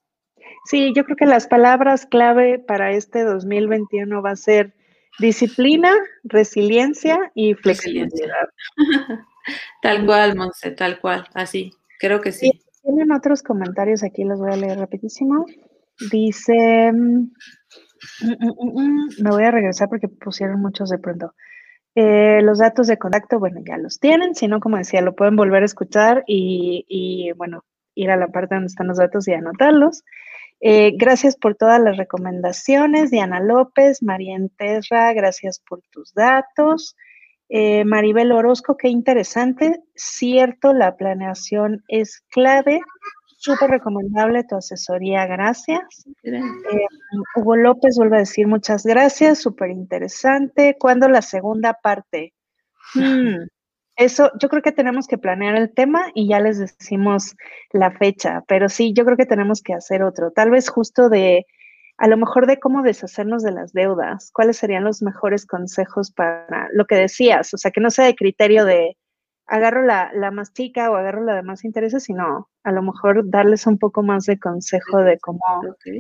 [0.65, 4.73] Sí, yo creo que las palabras clave para este 2021 va a ser
[5.19, 5.93] disciplina,
[6.23, 8.49] resiliencia y flexibilidad.
[9.81, 12.51] tal cual, Monse, tal cual, así, creo que sí.
[12.81, 15.45] Tienen otros comentarios aquí, los voy a leer rapidísimo.
[16.11, 17.31] Dice, mm,
[18.21, 21.33] mm, mm, me voy a regresar porque pusieron muchos de pronto.
[21.95, 25.35] Eh, los datos de contacto, bueno, ya los tienen, si no, como decía, lo pueden
[25.35, 27.63] volver a escuchar y, y, bueno,
[27.95, 30.03] ir a la parte donde están los datos y anotarlos.
[30.59, 36.95] Eh, gracias por todas las recomendaciones, Diana López, María Enterra, gracias por tus datos.
[37.49, 39.81] Eh, Maribel Orozco, qué interesante.
[39.95, 42.81] Cierto, la planeación es clave.
[43.37, 46.05] Súper recomendable tu asesoría, gracias.
[46.23, 46.41] Eh,
[47.35, 50.77] Hugo López vuelve a decir muchas gracias, súper interesante.
[50.79, 52.33] ¿Cuándo la segunda parte?
[52.95, 53.47] Hmm,
[53.95, 57.35] eso, yo creo que tenemos que planear el tema y ya les decimos
[57.71, 61.45] la fecha, pero sí, yo creo que tenemos que hacer otro, tal vez justo de,
[61.97, 66.67] a lo mejor de cómo deshacernos de las deudas, cuáles serían los mejores consejos para
[66.73, 68.97] lo que decías, o sea, que no sea de criterio de,
[69.45, 73.29] agarro la, la, más chica o agarro la de más intereses, sino a lo mejor
[73.29, 75.39] darles un poco más de consejo de cómo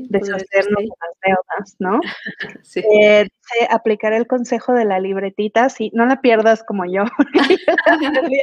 [0.09, 1.99] deshacernos de las deudas, ¿no?
[2.63, 2.81] sí.
[3.01, 3.27] Eh,
[3.69, 7.03] aplicar el consejo de la libretita, sí, no la pierdas como yo.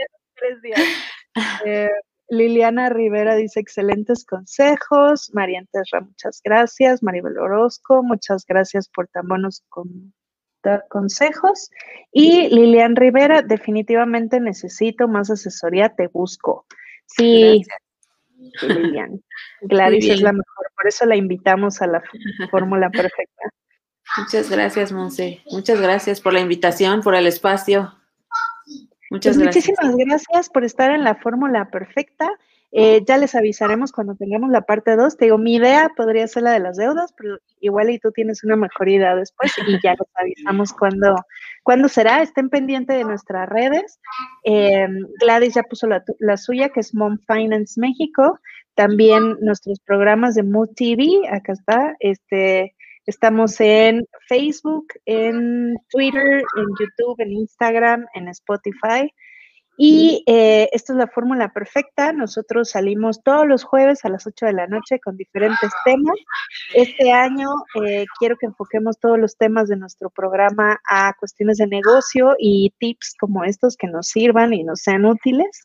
[1.64, 1.90] eh,
[2.30, 5.30] Liliana Rivera dice excelentes consejos.
[5.34, 7.02] María Terra, muchas gracias.
[7.02, 10.14] Maribel Orozco, muchas gracias por tan buenos con,
[10.88, 11.70] consejos.
[12.12, 16.66] Y Lilian Rivera, definitivamente necesito más asesoría, te busco.
[17.06, 17.62] Sí,
[18.62, 19.20] Lilian.
[19.62, 22.02] Gladys es la mejor, por eso la invitamos a la
[22.50, 23.50] fórmula perfecta.
[24.16, 25.42] Muchas gracias, Monse.
[25.50, 27.99] Muchas gracias por la invitación, por el espacio.
[29.10, 29.68] Muchas pues gracias.
[29.68, 32.30] Muchísimas gracias por estar en la fórmula perfecta.
[32.72, 35.16] Eh, ya les avisaremos cuando tengamos la parte 2.
[35.16, 38.44] Te digo, mi idea podría ser la de las deudas, pero igual y tú tienes
[38.44, 41.16] una mejor idea después y ya les avisamos cuándo,
[41.64, 42.22] cuándo será.
[42.22, 43.98] Estén pendientes de nuestras redes.
[44.44, 44.86] Eh,
[45.20, 48.38] Gladys ya puso la, la, suya, que es Mom Finance México.
[48.76, 51.96] También nuestros programas de Mood TV, acá está.
[51.98, 52.76] Este,
[53.06, 59.12] estamos en Facebook, en Twitter, en YouTube, en Instagram, en Spotify.
[59.82, 62.12] Y eh, esta es la fórmula perfecta.
[62.12, 66.16] Nosotros salimos todos los jueves a las 8 de la noche con diferentes temas.
[66.74, 67.48] Este año
[67.82, 72.74] eh, quiero que enfoquemos todos los temas de nuestro programa a cuestiones de negocio y
[72.78, 75.62] tips como estos que nos sirvan y nos sean útiles.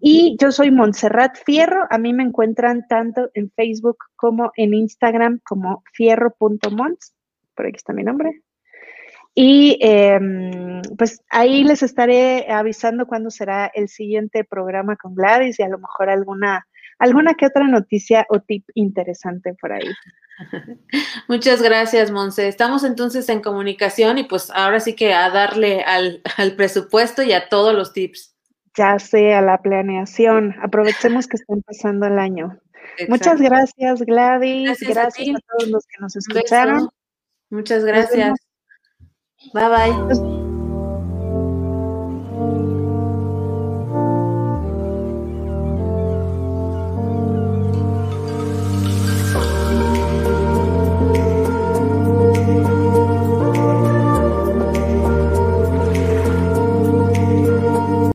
[0.00, 1.86] Y yo soy Montserrat Fierro.
[1.90, 7.14] A mí me encuentran tanto en Facebook como en Instagram como fierro.mons.
[7.54, 8.42] Por aquí está mi nombre.
[9.34, 15.62] Y em, pues ahí les estaré avisando cuándo será el siguiente programa con Gladys y
[15.62, 16.66] a lo mejor alguna,
[16.98, 19.86] alguna que otra noticia o tip interesante por ahí.
[21.28, 22.48] Muchas gracias, Monse.
[22.48, 26.22] Estamos entonces en comunicación y pues ahora sí que a darle al,
[26.56, 28.34] presupuesto y a todos los tips.
[28.76, 30.54] Ya sé, a la planeación.
[30.62, 32.58] Aprovechemos que está empezando el año.
[33.08, 34.80] Muchas gracias, Gladys.
[34.80, 36.88] Gracias, a, todos los que nos escucharon.
[37.50, 38.38] Muchas gracias.
[39.52, 40.39] Bye bye.